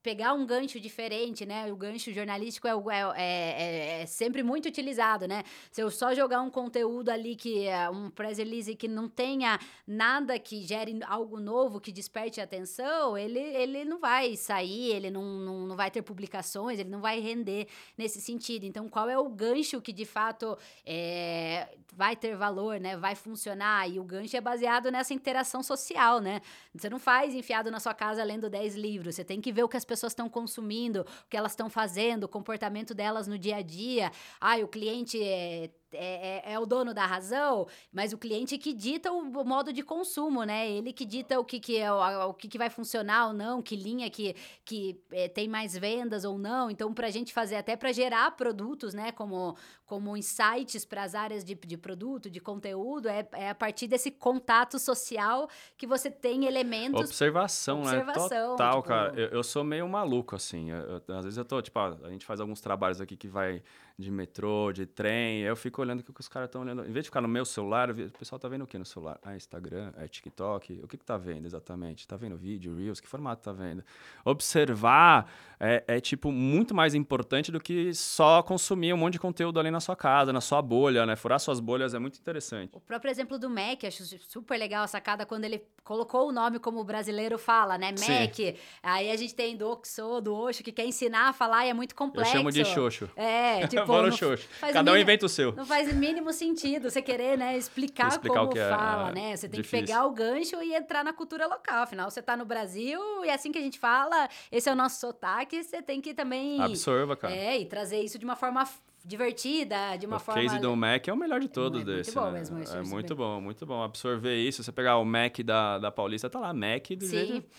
[0.03, 1.71] pegar um gancho diferente, né?
[1.71, 5.43] O gancho jornalístico é, é, é, é, sempre muito utilizado, né?
[5.71, 9.59] Se eu só jogar um conteúdo ali que é um press release que não tenha
[9.87, 15.23] nada que gere algo novo, que desperte atenção, ele, ele não vai sair, ele não,
[15.23, 18.65] não, não vai ter publicações, ele não vai render nesse sentido.
[18.65, 22.97] Então, qual é o gancho que de fato é, vai ter valor, né?
[22.97, 23.89] Vai funcionar?
[23.91, 26.41] E o gancho é baseado nessa interação social, né?
[26.75, 29.69] Você não faz enfiado na sua casa lendo 10 livros, você tem que ver o
[29.69, 33.57] que as pessoas estão consumindo, o que elas estão fazendo, o comportamento delas no dia
[33.57, 34.13] a dia.
[34.41, 38.73] Ah, o cliente é é, é, é, o dono da razão, mas o cliente que
[38.73, 40.71] dita o, modo de consumo, né?
[40.71, 43.61] Ele que dita o que, que é o, o que, que vai funcionar ou não,
[43.61, 44.35] que linha que,
[44.65, 46.71] que é, tem mais vendas ou não.
[46.71, 49.13] Então, para a gente fazer até para gerar produtos, né?
[49.13, 53.89] Como, como insights para as áreas de, de produto, de conteúdo, é, é a partir
[53.89, 57.01] desse contato social que você tem elementos.
[57.01, 58.57] Observação, observação né?
[58.57, 58.89] Total, tipo...
[58.89, 59.21] cara.
[59.21, 60.71] Eu, eu, sou meio maluco, assim.
[60.71, 63.63] Eu, às vezes eu tô, tipo, a gente faz alguns trabalhos aqui que vai
[64.01, 65.41] de metrô, de trem.
[65.41, 66.83] Eu fico olhando o que os caras estão olhando.
[66.83, 69.19] Em vez de ficar no meu celular, o pessoal tá vendo o que no celular?
[69.23, 70.81] Ah, Instagram, é TikTok.
[70.83, 72.07] O que que tá vendo exatamente?
[72.09, 73.01] Tá vendo vídeo, Reels?
[73.01, 73.85] Que formato tá vendo?
[74.25, 75.31] Observar
[75.63, 79.71] é, é, tipo, muito mais importante do que só consumir um monte de conteúdo ali
[79.71, 81.17] na sua casa, na sua bolha, né?
[81.17, 82.71] Furar suas bolhas é muito interessante.
[82.75, 86.59] O próprio exemplo do Mac, acho super legal a sacada quando ele colocou o nome
[86.59, 87.91] como o brasileiro fala, né?
[87.91, 88.35] Mac.
[88.35, 88.55] Sim.
[88.83, 91.75] Aí a gente tem do Oxo, do Oxo, que quer ensinar a falar e é
[91.75, 92.33] muito complexo.
[92.33, 93.11] Eu chamo de Xoxo.
[93.15, 93.90] É, tipo...
[93.91, 94.49] Fala Xoxo.
[94.73, 95.53] Cada um inventa o seu.
[95.53, 99.37] Não faz o mínimo sentido você querer, né, explicar, explicar como é, fala, é, né?
[99.37, 99.87] Você tem difícil.
[99.87, 101.83] que pegar o gancho e entrar na cultura local.
[101.83, 104.77] Afinal, você tá no Brasil e é assim que a gente fala, esse é o
[104.77, 106.61] nosso sotaque, você tem que também...
[106.61, 107.35] Absorva, cara.
[107.35, 108.67] É, e trazer isso de uma forma
[109.05, 110.41] divertida, de uma o forma...
[110.41, 112.39] O case do Mac é o melhor de todos é, desse, muito bom né?
[112.39, 112.63] mesmo.
[112.63, 113.83] Isso, é muito bom, muito bom.
[113.83, 117.11] Absorver isso, você pegar o Mac da, da Paulista, tá lá, Mac do Sim.
[117.11, 117.51] jeito...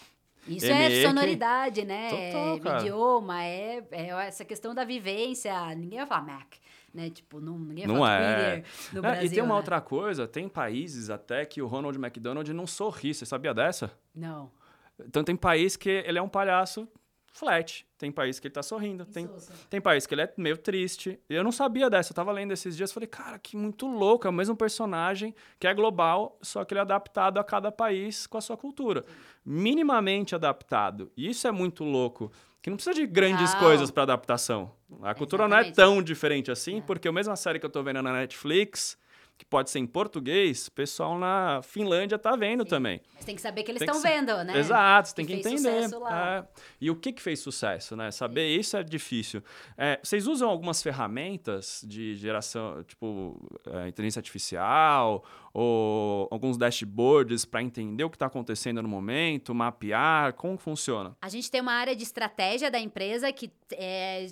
[0.47, 2.09] Isso é sonoridade, né?
[2.09, 5.53] Total, é idioma, é, é essa questão da vivência.
[5.75, 6.55] Ninguém vai falar Mac
[6.93, 7.09] né?
[7.09, 8.53] Tipo, não, ninguém não fala é.
[8.53, 9.55] Twitter no Brasil, E tem uma né?
[9.55, 13.91] outra coisa, tem países até que o Ronald McDonald não sorri, você sabia dessa?
[14.13, 14.51] Não.
[14.99, 16.87] Então tem país que ele é um palhaço
[17.31, 17.85] flat.
[17.97, 19.05] Tem país que ele tá sorrindo.
[19.05, 19.29] Tem,
[19.69, 21.19] tem país que ele é meio triste.
[21.29, 22.11] Eu não sabia dessa.
[22.11, 24.27] Eu tava lendo esses dias falei, cara, que muito louco.
[24.27, 28.27] É o mesmo personagem que é global, só que ele é adaptado a cada país
[28.27, 29.03] com a sua cultura.
[29.45, 31.11] Minimamente adaptado.
[31.15, 33.59] E isso é muito louco que não precisa de grandes não.
[33.59, 34.71] coisas para adaptação.
[35.01, 35.65] A cultura Exatamente.
[35.65, 36.81] não é tão diferente assim, é.
[36.81, 38.97] porque a mesma série que eu tô vendo na Netflix,
[39.41, 42.69] que pode ser em português, o pessoal na Finlândia tá vendo Sim.
[42.69, 43.01] também.
[43.15, 44.55] Mas tem que saber que eles estão vendo, né?
[44.55, 45.89] Exato, você tem que, que entender.
[46.11, 46.43] É.
[46.79, 48.11] E o que, que fez sucesso, né?
[48.11, 48.59] Saber Sim.
[48.59, 49.43] isso é difícil.
[49.75, 53.35] É, vocês usam algumas ferramentas de geração, tipo,
[53.65, 60.33] é, inteligência artificial ou alguns dashboards para entender o que está acontecendo no momento, mapear,
[60.33, 61.17] como funciona?
[61.19, 64.27] A gente tem uma área de estratégia da empresa que é,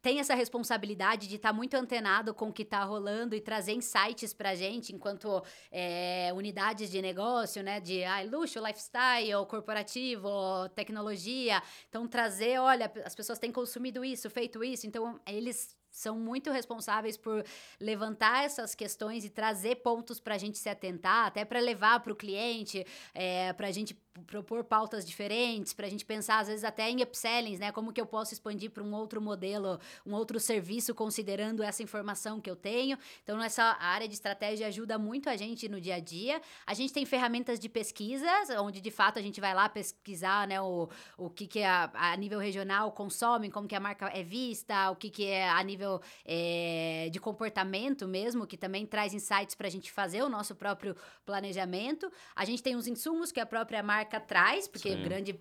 [0.00, 3.72] tem essa responsabilidade de estar tá muito antenado com o que está rolando e trazer
[3.72, 7.80] insights para gente enquanto é, unidades de negócio, né?
[7.80, 11.62] De ah, luxo, lifestyle, corporativo, tecnologia.
[11.88, 14.86] Então, trazer, olha, as pessoas têm consumido isso, feito isso.
[14.86, 17.44] Então, eles são muito responsáveis por
[17.80, 22.12] levantar essas questões e trazer pontos para a gente se atentar, até para levar para
[22.12, 23.94] o cliente, é, para a gente
[24.26, 27.72] propor pautas diferentes, para a gente pensar, às vezes, até em upsellings, né?
[27.72, 32.40] Como que eu posso expandir para um outro modelo, um outro serviço, considerando essa informação
[32.40, 32.98] que eu tenho.
[33.22, 36.40] Então, essa área de estratégia ajuda muito a gente no dia a dia.
[36.66, 38.28] A gente tem ferramentas de pesquisa,
[38.60, 42.16] onde de fato a gente vai lá pesquisar né, o, o que, que a, a
[42.16, 46.00] nível regional consome, como que a marca é vista, o que, que é a nível
[46.24, 50.96] é, de comportamento mesmo, que também traz insights para a gente fazer o nosso próprio
[51.26, 52.10] planejamento.
[52.34, 55.02] A gente tem os insumos que a própria marca marca traz, porque Sim.
[55.02, 55.38] grande.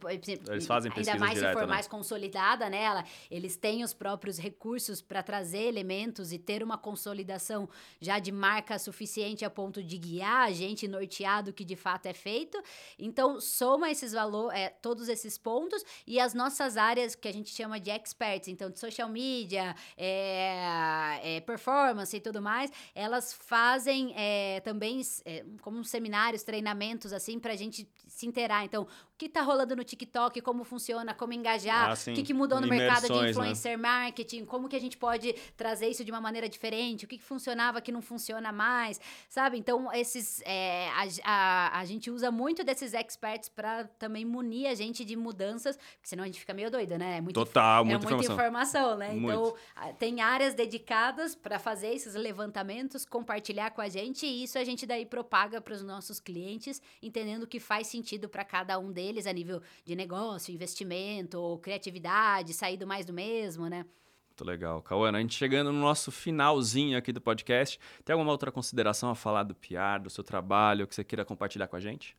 [0.50, 1.74] Eles fazem Ainda mais direta, se for né?
[1.74, 7.70] mais consolidada nela, eles têm os próprios recursos para trazer elementos e ter uma consolidação
[8.02, 12.14] já de marca suficiente a ponto de guiar a gente norteado que de fato é
[12.14, 12.62] feito.
[13.00, 17.50] Então, soma esses valores, é, todos esses pontos e as nossas áreas que a gente
[17.50, 24.14] chama de experts, então de social media, é, é, performance e tudo mais, elas fazem
[24.16, 27.88] é, também é, como seminários, treinamentos assim para a gente
[28.18, 28.26] se
[28.58, 28.66] inteirar.
[28.66, 28.88] Então,
[29.18, 32.68] que está rolando no TikTok, como funciona, como engajar, ah, o que, que mudou no
[32.68, 33.32] mercado de né?
[33.32, 33.78] influencer né?
[33.78, 37.24] marketing, como que a gente pode trazer isso de uma maneira diferente, o que, que
[37.24, 39.58] funcionava que não funciona mais, sabe?
[39.58, 44.76] Então, esses é, a, a, a, gente usa muito desses experts para também munir a
[44.76, 47.18] gente de mudanças, porque senão a gente fica meio doido, né?
[47.18, 48.94] É muito, Total, é muita, muita informação.
[48.94, 49.14] informação, né?
[49.14, 49.58] Muito.
[49.76, 54.64] Então, tem áreas dedicadas para fazer esses levantamentos, compartilhar com a gente, e isso a
[54.64, 59.07] gente daí propaga para os nossos clientes, entendendo que faz sentido para cada um deles
[59.08, 63.86] eles a nível de negócio, investimento, criatividade, sair do mais do mesmo, né?
[64.30, 64.82] Muito legal.
[64.84, 69.16] Cauana, a gente chegando no nosso finalzinho aqui do podcast, tem alguma outra consideração a
[69.16, 72.16] falar do PR, do seu trabalho, que você queira compartilhar com a gente?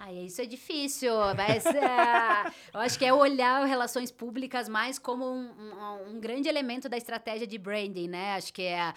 [0.00, 1.72] Ai, isso é difícil, mas é,
[2.72, 6.96] eu acho que é olhar relações públicas mais como um, um, um, grande elemento da
[6.96, 8.34] estratégia de branding, né?
[8.34, 8.94] Acho que é,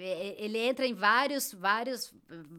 [0.00, 2.12] é ele entra em vários, vários,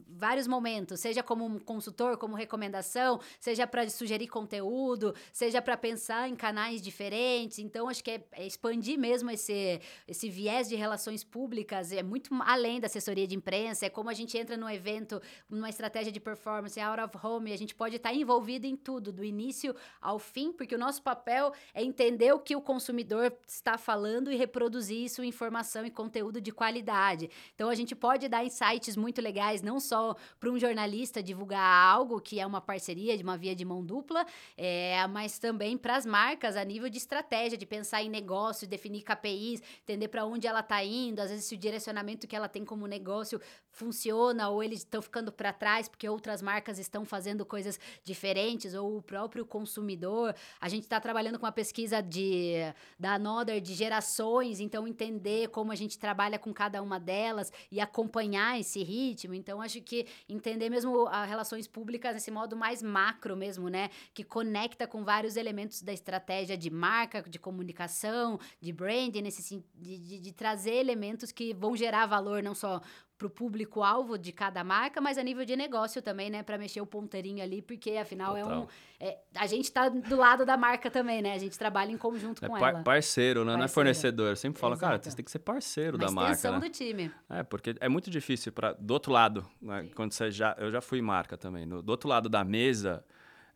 [0.08, 6.30] vários momentos, seja como um consultor, como recomendação, seja para sugerir conteúdo, seja para pensar
[6.30, 7.58] em canais diferentes.
[7.58, 12.30] Então, acho que é, é, expandir mesmo esse, esse viés de relações públicas, é muito
[12.42, 15.20] além da assessoria de imprensa, é como a gente entra num evento,
[15.50, 19.24] numa estratégia de performance out of home, a gente pode estar envolvido em tudo, do
[19.24, 24.30] início ao fim, porque o nosso papel é entender o que o consumidor está falando
[24.30, 27.28] e reproduzir isso em informação e conteúdo de qualidade.
[27.56, 32.20] Então a gente pode dar insights muito legais, não só para um jornalista divulgar algo
[32.20, 34.24] que é uma parceria de uma via de mão dupla,
[34.56, 39.02] é, mas também para as marcas a nível de estratégia, de pensar em negócio, definir
[39.02, 42.64] KPIs, entender para onde ela está indo, às vezes se o direcionamento que ela tem
[42.64, 43.40] como negócio
[43.72, 48.74] funciona ou eles estão ficando para trás porque outras marcas estão fazendo coisas coisas diferentes,
[48.74, 50.34] ou o próprio consumidor.
[50.60, 52.54] A gente está trabalhando com uma pesquisa de,
[52.98, 57.80] da Another de gerações, então entender como a gente trabalha com cada uma delas e
[57.80, 59.34] acompanhar esse ritmo.
[59.34, 63.90] Então, acho que entender mesmo as relações públicas nesse modo mais macro mesmo, né?
[64.14, 69.98] Que conecta com vários elementos da estratégia de marca, de comunicação, de branding, nesse, de,
[69.98, 72.80] de, de trazer elementos que vão gerar valor não só
[73.22, 76.42] para o público-alvo de cada marca, mas a nível de negócio também, né?
[76.42, 78.50] Para mexer o ponteirinho ali, porque afinal Total.
[78.50, 78.66] é um.
[78.98, 81.34] É, a gente está do lado da marca também, né?
[81.34, 82.82] A gente trabalha em conjunto é com par ela.
[82.82, 83.52] Parceiro, né?
[83.52, 83.58] Parceiro.
[83.58, 84.28] Não é fornecedor.
[84.30, 84.90] Eu sempre falo, Exato.
[84.90, 86.50] cara, você tem que ser parceiro Uma da marca.
[86.50, 86.60] né?
[86.60, 87.10] do time.
[87.30, 89.88] É, porque é muito difícil para do outro lado, né?
[89.94, 90.56] quando você já.
[90.58, 91.64] Eu já fui marca também.
[91.64, 93.04] No, do outro lado da mesa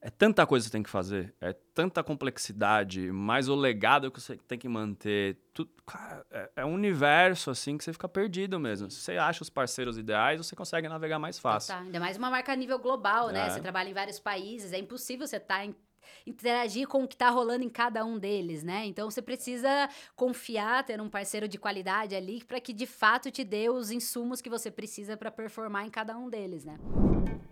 [0.07, 4.21] é tanta coisa que você tem que fazer, é tanta complexidade, mais o legado que
[4.21, 5.37] você tem que manter.
[5.53, 8.89] Tudo, cara, é, é, um universo assim que você fica perdido mesmo.
[8.89, 11.75] Se você acha os parceiros ideais, você consegue navegar mais fácil.
[11.75, 13.49] Tá, ainda mais uma marca a nível global, né?
[13.49, 13.51] é.
[13.51, 15.75] Você trabalha em vários países, é impossível você estar tá em
[16.27, 18.85] interagir com o que está rolando em cada um deles, né?
[18.87, 23.45] Então você precisa confiar, ter um parceiro de qualidade ali para que de fato te
[23.45, 26.77] dê os insumos que você precisa para performar em cada um deles, né?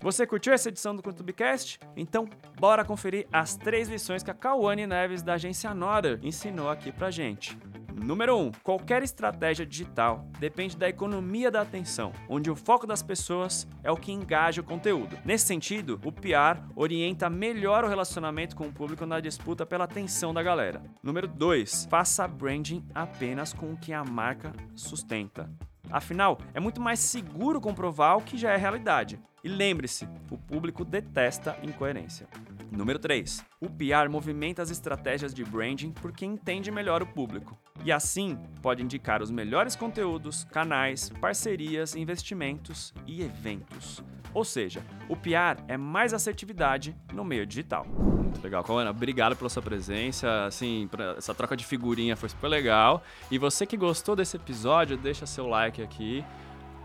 [0.00, 1.80] Você curtiu essa edição do CutubiCast?
[1.96, 2.28] Então,
[2.58, 7.10] bora conferir as três lições que a Cauane Neves da agência Nora ensinou aqui pra
[7.10, 7.56] gente.
[7.94, 8.40] Número 1.
[8.40, 13.90] Um, qualquer estratégia digital depende da economia da atenção, onde o foco das pessoas é
[13.90, 15.16] o que engaja o conteúdo.
[15.24, 20.34] Nesse sentido, o PR orienta melhor o relacionamento com o público na disputa pela atenção
[20.34, 20.82] da galera.
[21.02, 21.86] Número 2.
[21.88, 25.48] Faça branding apenas com o que a marca sustenta.
[25.90, 29.20] Afinal, é muito mais seguro comprovar o que já é realidade.
[29.44, 32.26] E lembre-se, o público detesta incoerência.
[32.72, 33.44] Número 3.
[33.60, 37.54] O PR movimenta as estratégias de branding porque entende melhor o público.
[37.84, 44.02] E assim pode indicar os melhores conteúdos, canais, parcerias, investimentos e eventos.
[44.32, 47.84] Ou seja, o PR é mais assertividade no meio digital.
[47.86, 48.64] Muito legal.
[48.64, 50.46] Coana, obrigado pela sua presença.
[50.46, 50.88] Assim,
[51.18, 53.04] essa troca de figurinha foi super legal.
[53.30, 56.24] E você que gostou desse episódio, deixa seu like aqui,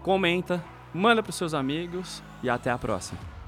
[0.03, 0.61] comenta,
[0.93, 3.38] manda para seus amigos e até a próxima.